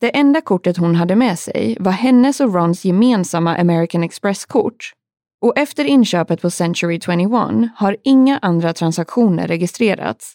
Det 0.01 0.17
enda 0.17 0.41
kortet 0.41 0.77
hon 0.77 0.95
hade 0.95 1.15
med 1.15 1.39
sig 1.39 1.77
var 1.79 1.91
hennes 1.91 2.39
och 2.39 2.53
Rons 2.53 2.85
gemensamma 2.85 3.57
American 3.57 4.03
Express-kort. 4.03 4.93
Och 5.41 5.57
efter 5.57 5.85
inköpet 5.85 6.41
på 6.41 6.49
Century 6.49 6.99
21 6.99 7.31
har 7.75 7.97
inga 8.03 8.37
andra 8.37 8.73
transaktioner 8.73 9.47
registrerats. 9.47 10.33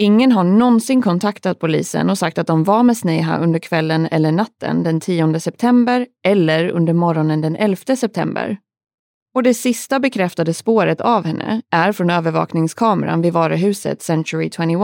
Ingen 0.00 0.32
har 0.32 0.44
någonsin 0.44 1.02
kontaktat 1.02 1.58
polisen 1.58 2.10
och 2.10 2.18
sagt 2.18 2.38
att 2.38 2.46
de 2.46 2.64
var 2.64 2.82
med 2.82 2.96
Sneha 2.96 3.38
under 3.38 3.58
kvällen 3.58 4.08
eller 4.10 4.32
natten 4.32 4.82
den 4.82 5.00
10 5.00 5.40
september 5.40 6.06
eller 6.24 6.68
under 6.68 6.92
morgonen 6.92 7.40
den 7.40 7.56
11 7.56 7.96
september. 7.96 8.58
Och 9.34 9.42
det 9.42 9.54
sista 9.54 10.00
bekräftade 10.00 10.54
spåret 10.54 11.00
av 11.00 11.24
henne 11.24 11.62
är 11.70 11.92
från 11.92 12.10
övervakningskameran 12.10 13.22
vid 13.22 13.32
varuhuset 13.32 14.02
Century 14.02 14.50
21. 14.56 14.80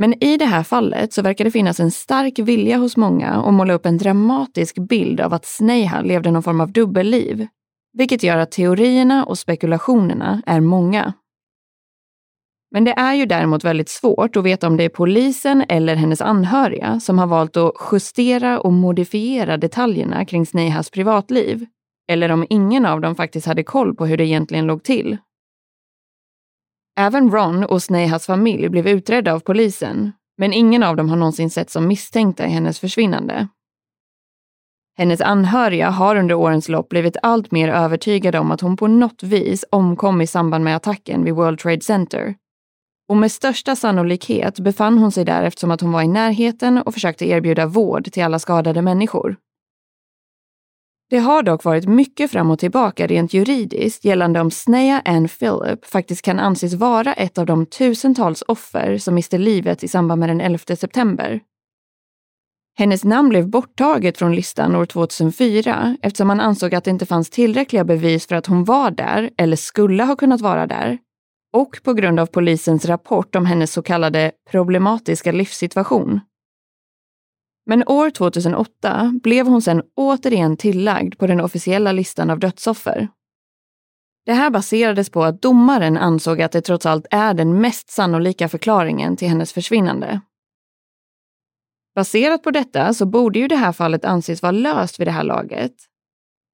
Men 0.00 0.24
i 0.24 0.36
det 0.36 0.44
här 0.44 0.62
fallet 0.62 1.12
så 1.12 1.22
verkar 1.22 1.44
det 1.44 1.50
finnas 1.50 1.80
en 1.80 1.90
stark 1.90 2.38
vilja 2.38 2.76
hos 2.76 2.96
många 2.96 3.30
att 3.30 3.54
måla 3.54 3.74
upp 3.74 3.86
en 3.86 3.98
dramatisk 3.98 4.78
bild 4.88 5.20
av 5.20 5.34
att 5.34 5.46
Sneha 5.46 6.00
levde 6.00 6.30
någon 6.30 6.42
form 6.42 6.60
av 6.60 6.72
dubbelliv, 6.72 7.46
vilket 7.92 8.22
gör 8.22 8.36
att 8.36 8.50
teorierna 8.50 9.24
och 9.24 9.38
spekulationerna 9.38 10.42
är 10.46 10.60
många. 10.60 11.12
Men 12.74 12.84
det 12.84 12.92
är 12.92 13.14
ju 13.14 13.26
däremot 13.26 13.64
väldigt 13.64 13.88
svårt 13.88 14.36
att 14.36 14.44
veta 14.44 14.66
om 14.66 14.76
det 14.76 14.84
är 14.84 14.88
polisen 14.88 15.64
eller 15.68 15.96
hennes 15.96 16.20
anhöriga 16.20 17.00
som 17.00 17.18
har 17.18 17.26
valt 17.26 17.56
att 17.56 17.72
justera 17.92 18.60
och 18.60 18.72
modifiera 18.72 19.56
detaljerna 19.56 20.24
kring 20.24 20.46
Snehas 20.46 20.90
privatliv. 20.90 21.66
Eller 22.08 22.30
om 22.30 22.46
ingen 22.50 22.86
av 22.86 23.00
dem 23.00 23.14
faktiskt 23.14 23.46
hade 23.46 23.62
koll 23.62 23.94
på 23.94 24.06
hur 24.06 24.16
det 24.16 24.26
egentligen 24.26 24.66
låg 24.66 24.82
till. 24.82 25.18
Även 27.00 27.30
Ron 27.30 27.64
och 27.64 27.82
Snehas 27.82 28.26
familj 28.26 28.68
blev 28.68 28.88
utredda 28.88 29.34
av 29.34 29.40
polisen, 29.40 30.12
men 30.38 30.52
ingen 30.52 30.82
av 30.82 30.96
dem 30.96 31.08
har 31.08 31.16
någonsin 31.16 31.50
sett 31.50 31.70
som 31.70 31.88
misstänkta 31.88 32.46
i 32.46 32.50
hennes 32.50 32.80
försvinnande. 32.80 33.48
Hennes 34.98 35.20
anhöriga 35.20 35.90
har 35.90 36.16
under 36.16 36.34
årens 36.34 36.68
lopp 36.68 36.88
blivit 36.88 37.16
allt 37.22 37.50
mer 37.50 37.68
övertygade 37.68 38.38
om 38.38 38.50
att 38.50 38.60
hon 38.60 38.76
på 38.76 38.86
något 38.86 39.22
vis 39.22 39.64
omkom 39.70 40.20
i 40.20 40.26
samband 40.26 40.64
med 40.64 40.76
attacken 40.76 41.24
vid 41.24 41.34
World 41.34 41.58
Trade 41.58 41.80
Center. 41.80 42.34
Och 43.12 43.18
med 43.18 43.32
största 43.32 43.76
sannolikhet 43.76 44.60
befann 44.60 44.98
hon 44.98 45.12
sig 45.12 45.24
där 45.24 45.42
eftersom 45.42 45.70
att 45.70 45.80
hon 45.80 45.92
var 45.92 46.02
i 46.02 46.08
närheten 46.08 46.78
och 46.78 46.94
försökte 46.94 47.28
erbjuda 47.28 47.66
vård 47.66 48.12
till 48.12 48.22
alla 48.22 48.38
skadade 48.38 48.82
människor. 48.82 49.36
Det 51.10 51.18
har 51.18 51.42
dock 51.42 51.64
varit 51.64 51.88
mycket 51.88 52.30
fram 52.30 52.50
och 52.50 52.58
tillbaka 52.58 53.06
rent 53.06 53.34
juridiskt 53.34 54.04
gällande 54.04 54.40
om 54.40 54.50
Snea 54.50 55.02
Ann 55.04 55.28
Phillip 55.28 55.84
faktiskt 55.84 56.22
kan 56.22 56.38
anses 56.38 56.74
vara 56.74 57.12
ett 57.12 57.38
av 57.38 57.46
de 57.46 57.66
tusentals 57.66 58.42
offer 58.48 58.98
som 58.98 59.14
miste 59.14 59.38
livet 59.38 59.84
i 59.84 59.88
samband 59.88 60.20
med 60.20 60.28
den 60.28 60.40
11 60.40 60.58
september. 60.76 61.40
Hennes 62.78 63.04
namn 63.04 63.28
blev 63.28 63.48
borttaget 63.48 64.18
från 64.18 64.34
listan 64.34 64.76
år 64.76 64.86
2004 64.86 65.96
eftersom 66.02 66.26
man 66.28 66.40
ansåg 66.40 66.74
att 66.74 66.84
det 66.84 66.90
inte 66.90 67.06
fanns 67.06 67.30
tillräckliga 67.30 67.84
bevis 67.84 68.26
för 68.26 68.34
att 68.34 68.46
hon 68.46 68.64
var 68.64 68.90
där 68.90 69.30
eller 69.36 69.56
skulle 69.56 70.04
ha 70.04 70.16
kunnat 70.16 70.40
vara 70.40 70.66
där. 70.66 70.98
Och 71.52 71.80
på 71.82 71.92
grund 71.92 72.20
av 72.20 72.26
polisens 72.26 72.84
rapport 72.84 73.36
om 73.36 73.46
hennes 73.46 73.72
så 73.72 73.82
kallade 73.82 74.32
problematiska 74.50 75.32
livssituation. 75.32 76.20
Men 77.66 77.88
år 77.88 78.10
2008 78.10 79.12
blev 79.22 79.46
hon 79.46 79.62
sedan 79.62 79.82
återigen 79.96 80.56
tillagd 80.56 81.18
på 81.18 81.26
den 81.26 81.40
officiella 81.40 81.92
listan 81.92 82.30
av 82.30 82.38
dödsoffer. 82.38 83.08
Det 84.26 84.32
här 84.32 84.50
baserades 84.50 85.10
på 85.10 85.24
att 85.24 85.42
domaren 85.42 85.96
ansåg 85.96 86.42
att 86.42 86.52
det 86.52 86.60
trots 86.60 86.86
allt 86.86 87.06
är 87.10 87.34
den 87.34 87.60
mest 87.60 87.90
sannolika 87.90 88.48
förklaringen 88.48 89.16
till 89.16 89.28
hennes 89.28 89.52
försvinnande. 89.52 90.20
Baserat 91.94 92.42
på 92.42 92.50
detta 92.50 92.94
så 92.94 93.06
borde 93.06 93.38
ju 93.38 93.48
det 93.48 93.56
här 93.56 93.72
fallet 93.72 94.04
anses 94.04 94.42
vara 94.42 94.52
löst 94.52 95.00
vid 95.00 95.06
det 95.06 95.12
här 95.12 95.24
laget. 95.24 95.72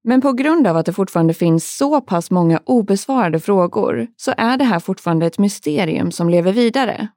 Men 0.09 0.20
på 0.20 0.32
grund 0.32 0.66
av 0.66 0.76
att 0.76 0.86
det 0.86 0.92
fortfarande 0.92 1.34
finns 1.34 1.76
så 1.76 2.00
pass 2.00 2.30
många 2.30 2.61
obesvarade 2.64 3.40
frågor 3.40 4.06
så 4.16 4.34
är 4.36 4.56
det 4.56 4.64
här 4.64 4.80
fortfarande 4.80 5.26
ett 5.26 5.38
mysterium 5.38 6.11
som 6.11 6.28
lever 6.28 6.52
vidare. 6.52 7.09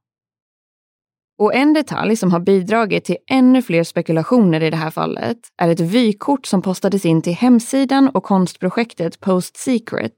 Och 1.40 1.56
en 1.56 1.74
detalj 1.74 2.16
som 2.16 2.32
har 2.32 2.40
bidragit 2.40 3.06
till 3.06 3.18
ännu 3.30 3.62
fler 3.62 3.84
spekulationer 3.84 4.64
i 4.64 4.70
det 4.70 4.78
här 4.78 4.90
fallet 4.90 5.38
är 5.58 5.70
ett 5.70 5.80
vykort 5.80 6.46
som 6.46 6.62
postades 6.62 7.06
in 7.06 7.22
till 7.22 7.34
hemsidan 7.34 8.10
och 8.10 8.24
konstprojektet 8.24 9.20
Post 9.20 9.58
Secret, 9.58 10.16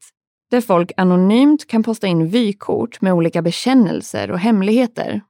där 0.52 0.62
folk 0.62 0.92
anonymt 0.98 1.68
kan 1.68 1.84
posta 1.84 2.08
in 2.08 2.28
vykort 2.28 3.02
med 3.02 3.14
olika 3.14 3.42
bekännelser 3.42 4.32
och 4.32 4.40
hemligheter. 4.40 5.22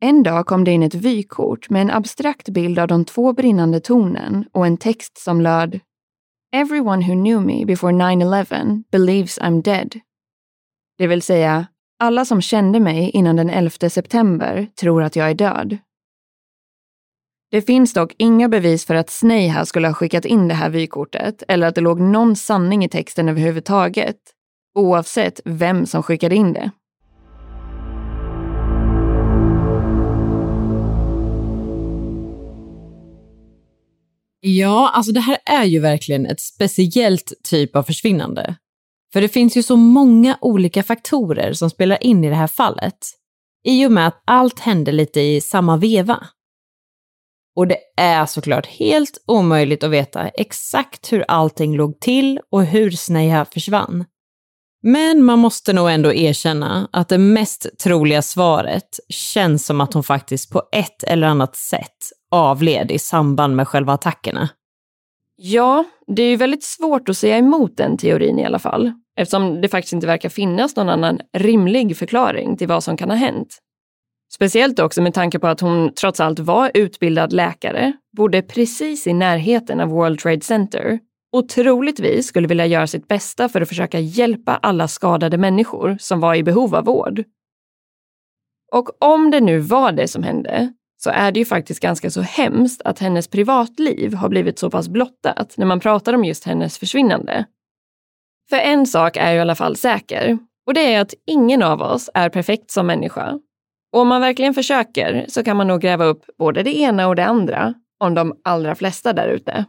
En 0.00 0.22
dag 0.22 0.46
kom 0.46 0.64
det 0.64 0.70
in 0.70 0.82
ett 0.82 0.94
vykort 0.94 1.70
med 1.70 1.82
en 1.82 1.90
abstrakt 1.90 2.48
bild 2.48 2.78
av 2.78 2.88
de 2.88 3.04
två 3.04 3.32
brinnande 3.32 3.80
tornen 3.80 4.44
och 4.52 4.66
en 4.66 4.76
text 4.76 5.18
som 5.18 5.40
löd 5.40 5.80
Everyone 6.52 7.02
who 7.02 7.14
knew 7.14 7.40
me 7.40 7.64
before 7.64 7.92
9-11 7.92 8.82
believes 8.90 9.38
I'm 9.38 9.62
dead. 9.62 10.00
Det 10.98 11.06
vill 11.06 11.22
säga, 11.22 11.66
alla 11.98 12.24
som 12.24 12.40
kände 12.40 12.80
mig 12.80 13.10
innan 13.10 13.36
den 13.36 13.50
11 13.50 13.90
september 13.90 14.66
tror 14.80 15.02
att 15.02 15.16
jag 15.16 15.30
är 15.30 15.34
död. 15.34 15.78
Det 17.50 17.62
finns 17.62 17.92
dock 17.92 18.14
inga 18.18 18.48
bevis 18.48 18.86
för 18.86 18.94
att 18.94 19.10
Sneha 19.10 19.64
skulle 19.64 19.88
ha 19.88 19.94
skickat 19.94 20.24
in 20.24 20.48
det 20.48 20.54
här 20.54 20.70
vykortet 20.70 21.42
eller 21.48 21.66
att 21.66 21.74
det 21.74 21.80
låg 21.80 22.00
någon 22.00 22.36
sanning 22.36 22.84
i 22.84 22.88
texten 22.88 23.28
överhuvudtaget, 23.28 24.16
oavsett 24.74 25.40
vem 25.44 25.86
som 25.86 26.02
skickade 26.02 26.34
in 26.34 26.52
det. 26.52 26.70
Ja, 34.40 34.90
alltså 34.94 35.12
det 35.12 35.20
här 35.20 35.38
är 35.44 35.64
ju 35.64 35.78
verkligen 35.78 36.26
ett 36.26 36.40
speciellt 36.40 37.32
typ 37.44 37.76
av 37.76 37.82
försvinnande. 37.82 38.56
För 39.12 39.20
det 39.20 39.28
finns 39.28 39.56
ju 39.56 39.62
så 39.62 39.76
många 39.76 40.38
olika 40.40 40.82
faktorer 40.82 41.52
som 41.52 41.70
spelar 41.70 42.04
in 42.04 42.24
i 42.24 42.28
det 42.28 42.34
här 42.34 42.46
fallet. 42.46 42.98
I 43.64 43.86
och 43.86 43.92
med 43.92 44.06
att 44.06 44.22
allt 44.24 44.60
hände 44.60 44.92
lite 44.92 45.20
i 45.20 45.40
samma 45.40 45.76
veva. 45.76 46.26
Och 47.56 47.66
det 47.66 47.78
är 47.96 48.26
såklart 48.26 48.66
helt 48.66 49.18
omöjligt 49.26 49.84
att 49.84 49.90
veta 49.90 50.28
exakt 50.28 51.12
hur 51.12 51.24
allting 51.28 51.76
låg 51.76 52.00
till 52.00 52.40
och 52.50 52.64
hur 52.64 52.90
Sneha 52.90 53.44
försvann. 53.44 54.04
Men 54.82 55.24
man 55.24 55.38
måste 55.38 55.72
nog 55.72 55.90
ändå 55.90 56.12
erkänna 56.12 56.88
att 56.92 57.08
det 57.08 57.18
mest 57.18 57.78
troliga 57.78 58.22
svaret 58.22 59.00
känns 59.08 59.66
som 59.66 59.80
att 59.80 59.94
hon 59.94 60.02
faktiskt 60.02 60.50
på 60.50 60.62
ett 60.72 61.02
eller 61.02 61.26
annat 61.26 61.56
sätt 61.56 61.96
avled 62.30 62.90
i 62.90 62.98
samband 62.98 63.56
med 63.56 63.68
själva 63.68 63.92
attackerna. 63.92 64.48
Ja, 65.36 65.84
det 66.06 66.22
är 66.22 66.30
ju 66.30 66.36
väldigt 66.36 66.64
svårt 66.64 67.08
att 67.08 67.16
säga 67.16 67.36
emot 67.36 67.76
den 67.76 67.96
teorin 67.96 68.38
i 68.38 68.44
alla 68.44 68.58
fall, 68.58 68.92
eftersom 69.16 69.60
det 69.60 69.68
faktiskt 69.68 69.92
inte 69.92 70.06
verkar 70.06 70.28
finnas 70.28 70.76
någon 70.76 70.88
annan 70.88 71.20
rimlig 71.32 71.96
förklaring 71.96 72.56
till 72.56 72.68
vad 72.68 72.84
som 72.84 72.96
kan 72.96 73.10
ha 73.10 73.16
hänt. 73.16 73.58
Speciellt 74.32 74.78
också 74.78 75.02
med 75.02 75.14
tanke 75.14 75.38
på 75.38 75.46
att 75.46 75.60
hon 75.60 75.94
trots 75.94 76.20
allt 76.20 76.38
var 76.38 76.70
utbildad 76.74 77.32
läkare, 77.32 77.92
bodde 78.16 78.42
precis 78.42 79.06
i 79.06 79.12
närheten 79.12 79.80
av 79.80 79.88
World 79.88 80.18
Trade 80.18 80.40
Center 80.40 80.98
och 81.32 81.48
troligtvis 81.48 82.26
skulle 82.26 82.48
vilja 82.48 82.66
göra 82.66 82.86
sitt 82.86 83.08
bästa 83.08 83.48
för 83.48 83.60
att 83.60 83.68
försöka 83.68 83.98
hjälpa 83.98 84.56
alla 84.56 84.88
skadade 84.88 85.38
människor 85.38 85.96
som 86.00 86.20
var 86.20 86.34
i 86.34 86.42
behov 86.42 86.74
av 86.74 86.84
vård. 86.84 87.24
Och 88.72 89.02
om 89.02 89.30
det 89.30 89.40
nu 89.40 89.58
var 89.58 89.92
det 89.92 90.08
som 90.08 90.22
hände, 90.22 90.72
så 91.02 91.10
är 91.10 91.32
det 91.32 91.38
ju 91.38 91.44
faktiskt 91.44 91.80
ganska 91.80 92.10
så 92.10 92.20
hemskt 92.20 92.82
att 92.84 92.98
hennes 92.98 93.28
privatliv 93.28 94.14
har 94.14 94.28
blivit 94.28 94.58
så 94.58 94.70
pass 94.70 94.88
blottat 94.88 95.54
när 95.56 95.66
man 95.66 95.80
pratar 95.80 96.12
om 96.12 96.24
just 96.24 96.44
hennes 96.44 96.78
försvinnande. 96.78 97.44
För 98.50 98.56
en 98.56 98.86
sak 98.86 99.16
är 99.16 99.30
ju 99.30 99.36
i 99.36 99.40
alla 99.40 99.54
fall 99.54 99.76
säker 99.76 100.38
och 100.66 100.74
det 100.74 100.94
är 100.94 101.00
att 101.00 101.14
ingen 101.26 101.62
av 101.62 101.82
oss 101.82 102.10
är 102.14 102.28
perfekt 102.28 102.70
som 102.70 102.86
människa. 102.86 103.38
Och 103.92 104.00
om 104.00 104.08
man 104.08 104.20
verkligen 104.20 104.54
försöker 104.54 105.24
så 105.28 105.44
kan 105.44 105.56
man 105.56 105.66
nog 105.66 105.80
gräva 105.80 106.04
upp 106.04 106.24
både 106.38 106.62
det 106.62 106.78
ena 106.78 107.08
och 107.08 107.16
det 107.16 107.24
andra 107.24 107.74
om 108.00 108.14
de 108.14 108.40
allra 108.44 108.74
flesta 108.74 109.12
där 109.12 109.28
ute. 109.28 109.64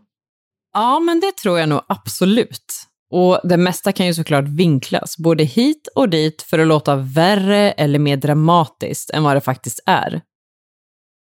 Ja, 0.73 0.99
men 0.99 1.19
det 1.19 1.31
tror 1.31 1.59
jag 1.59 1.69
nog 1.69 1.81
absolut. 1.87 2.73
Och 3.13 3.39
det 3.43 3.57
mesta 3.57 3.91
kan 3.91 4.05
ju 4.05 4.13
såklart 4.13 4.45
vinklas, 4.45 5.17
både 5.17 5.43
hit 5.43 5.87
och 5.95 6.09
dit, 6.09 6.41
för 6.41 6.59
att 6.59 6.67
låta 6.67 6.95
värre 6.95 7.71
eller 7.71 7.99
mer 7.99 8.17
dramatiskt 8.17 9.09
än 9.09 9.23
vad 9.23 9.35
det 9.35 9.41
faktiskt 9.41 9.79
är. 9.85 10.21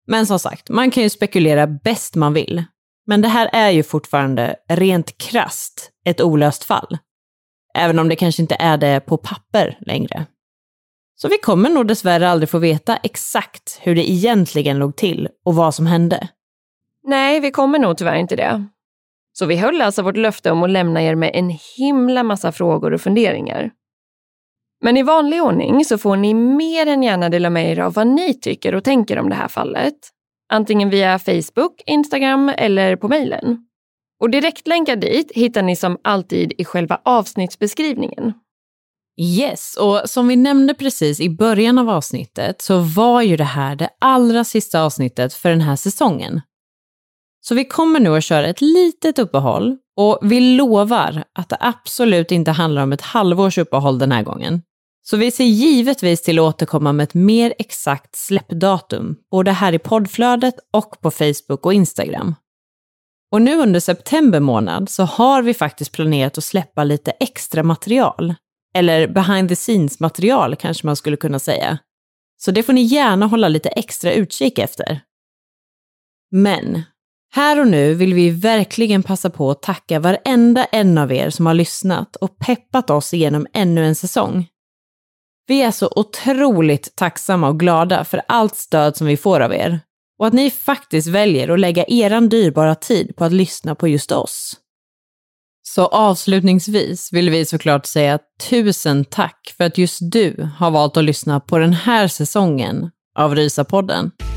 Men 0.07 0.27
som 0.27 0.39
sagt, 0.39 0.69
man 0.69 0.91
kan 0.91 1.03
ju 1.03 1.09
spekulera 1.09 1.67
bäst 1.67 2.15
man 2.15 2.33
vill. 2.33 2.63
Men 3.07 3.21
det 3.21 3.27
här 3.27 3.49
är 3.53 3.69
ju 3.69 3.83
fortfarande 3.83 4.55
rent 4.69 5.17
krast 5.17 5.91
ett 6.05 6.21
olöst 6.21 6.63
fall. 6.63 6.97
Även 7.73 7.99
om 7.99 8.09
det 8.09 8.15
kanske 8.15 8.41
inte 8.41 8.55
är 8.59 8.77
det 8.77 8.99
på 8.99 9.17
papper 9.17 9.77
längre. 9.81 10.25
Så 11.15 11.27
vi 11.27 11.37
kommer 11.37 11.69
nog 11.69 11.87
dessvärre 11.87 12.29
aldrig 12.29 12.49
få 12.49 12.57
veta 12.57 12.97
exakt 12.97 13.79
hur 13.81 13.95
det 13.95 14.11
egentligen 14.11 14.79
låg 14.79 14.95
till 14.95 15.29
och 15.45 15.55
vad 15.55 15.75
som 15.75 15.85
hände. 15.85 16.27
Nej, 17.03 17.39
vi 17.39 17.51
kommer 17.51 17.79
nog 17.79 17.97
tyvärr 17.97 18.15
inte 18.15 18.35
det. 18.35 18.65
Så 19.33 19.45
vi 19.45 19.55
höll 19.55 19.81
alltså 19.81 20.01
vårt 20.01 20.17
löfte 20.17 20.51
om 20.51 20.63
att 20.63 20.69
lämna 20.69 21.03
er 21.03 21.15
med 21.15 21.31
en 21.33 21.57
himla 21.77 22.23
massa 22.23 22.51
frågor 22.51 22.93
och 22.93 23.01
funderingar. 23.01 23.71
Men 24.83 24.97
i 24.97 25.03
vanlig 25.03 25.43
ordning 25.43 25.85
så 25.85 25.97
får 25.97 26.15
ni 26.15 26.33
mer 26.33 26.87
än 26.87 27.03
gärna 27.03 27.29
dela 27.29 27.49
med 27.49 27.71
er 27.71 27.79
av 27.79 27.93
vad 27.93 28.07
ni 28.07 28.33
tycker 28.33 28.75
och 28.75 28.83
tänker 28.83 29.19
om 29.19 29.29
det 29.29 29.35
här 29.35 29.47
fallet. 29.47 29.95
Antingen 30.49 30.89
via 30.89 31.19
Facebook, 31.19 31.81
Instagram 31.85 32.49
eller 32.57 32.95
på 32.95 33.07
mejlen. 33.07 33.57
Och 34.19 34.29
direktlänkar 34.29 34.95
dit 34.95 35.31
hittar 35.35 35.61
ni 35.61 35.75
som 35.75 35.97
alltid 36.01 36.53
i 36.57 36.65
själva 36.65 37.01
avsnittsbeskrivningen. 37.05 38.33
Yes, 39.21 39.77
och 39.79 40.01
som 40.05 40.27
vi 40.27 40.35
nämnde 40.35 40.73
precis 40.73 41.19
i 41.19 41.29
början 41.29 41.77
av 41.77 41.89
avsnittet 41.89 42.61
så 42.61 42.79
var 42.79 43.21
ju 43.21 43.37
det 43.37 43.43
här 43.43 43.75
det 43.75 43.89
allra 43.99 44.43
sista 44.43 44.81
avsnittet 44.81 45.33
för 45.33 45.49
den 45.49 45.61
här 45.61 45.75
säsongen. 45.75 46.41
Så 47.47 47.55
vi 47.55 47.65
kommer 47.65 47.99
nu 47.99 48.15
att 48.15 48.23
köra 48.23 48.47
ett 48.47 48.61
litet 48.61 49.19
uppehåll 49.19 49.77
och 49.95 50.19
vi 50.21 50.39
lovar 50.39 51.23
att 51.33 51.49
det 51.49 51.57
absolut 51.59 52.31
inte 52.31 52.51
handlar 52.51 52.83
om 52.83 52.91
ett 52.93 53.01
halvårs 53.01 53.57
uppehåll 53.57 53.99
den 53.99 54.11
här 54.11 54.23
gången. 54.23 54.61
Så 55.01 55.17
vi 55.17 55.31
ser 55.31 55.43
givetvis 55.43 56.21
till 56.21 56.39
att 56.39 56.43
återkomma 56.43 56.93
med 56.93 57.03
ett 57.03 57.13
mer 57.13 57.53
exakt 57.59 58.15
släppdatum, 58.15 59.15
både 59.31 59.51
här 59.51 59.73
i 59.73 59.79
poddflödet 59.79 60.55
och 60.73 61.01
på 61.01 61.11
Facebook 61.11 61.65
och 61.65 61.73
Instagram. 61.73 62.35
Och 63.31 63.41
nu 63.41 63.55
under 63.57 63.79
september 63.79 64.39
månad 64.39 64.89
så 64.89 65.03
har 65.03 65.41
vi 65.41 65.53
faktiskt 65.53 65.91
planerat 65.91 66.37
att 66.37 66.43
släppa 66.43 66.83
lite 66.83 67.11
extra 67.11 67.63
material. 67.63 68.35
Eller 68.73 69.07
behind 69.07 69.49
the 69.49 69.55
scenes 69.55 69.99
material 69.99 70.55
kanske 70.55 70.85
man 70.85 70.95
skulle 70.95 71.17
kunna 71.17 71.39
säga. 71.39 71.77
Så 72.37 72.51
det 72.51 72.63
får 72.63 72.73
ni 72.73 72.81
gärna 72.81 73.25
hålla 73.25 73.47
lite 73.47 73.69
extra 73.69 74.13
utkik 74.13 74.59
efter. 74.59 75.01
Men 76.31 76.83
här 77.31 77.59
och 77.59 77.67
nu 77.67 77.93
vill 77.93 78.13
vi 78.13 78.29
verkligen 78.29 79.03
passa 79.03 79.29
på 79.29 79.51
att 79.51 79.61
tacka 79.61 79.99
varenda 79.99 80.65
en 80.65 80.97
av 80.97 81.11
er 81.11 81.29
som 81.29 81.45
har 81.45 81.53
lyssnat 81.53 82.15
och 82.15 82.39
peppat 82.39 82.89
oss 82.89 83.13
igenom 83.13 83.47
ännu 83.53 83.85
en 83.85 83.95
säsong. 83.95 84.47
Vi 85.47 85.61
är 85.61 85.71
så 85.71 85.91
otroligt 85.95 86.95
tacksamma 86.95 87.49
och 87.49 87.59
glada 87.59 88.03
för 88.03 88.21
allt 88.27 88.55
stöd 88.55 88.97
som 88.97 89.07
vi 89.07 89.17
får 89.17 89.39
av 89.39 89.53
er 89.53 89.79
och 90.19 90.27
att 90.27 90.33
ni 90.33 90.51
faktiskt 90.51 91.07
väljer 91.07 91.49
att 91.49 91.59
lägga 91.59 91.85
er 91.87 92.21
dyrbara 92.21 92.75
tid 92.75 93.15
på 93.15 93.25
att 93.25 93.33
lyssna 93.33 93.75
på 93.75 93.87
just 93.87 94.11
oss. 94.11 94.55
Så 95.63 95.85
avslutningsvis 95.85 97.13
vill 97.13 97.29
vi 97.29 97.45
såklart 97.45 97.85
säga 97.85 98.19
tusen 98.49 99.05
tack 99.05 99.53
för 99.57 99.63
att 99.63 99.77
just 99.77 99.99
du 100.01 100.49
har 100.57 100.71
valt 100.71 100.97
att 100.97 101.03
lyssna 101.03 101.39
på 101.39 101.57
den 101.57 101.73
här 101.73 102.07
säsongen 102.07 102.91
av 103.19 103.35
Rysapodden. 103.35 104.11
podden 104.17 104.36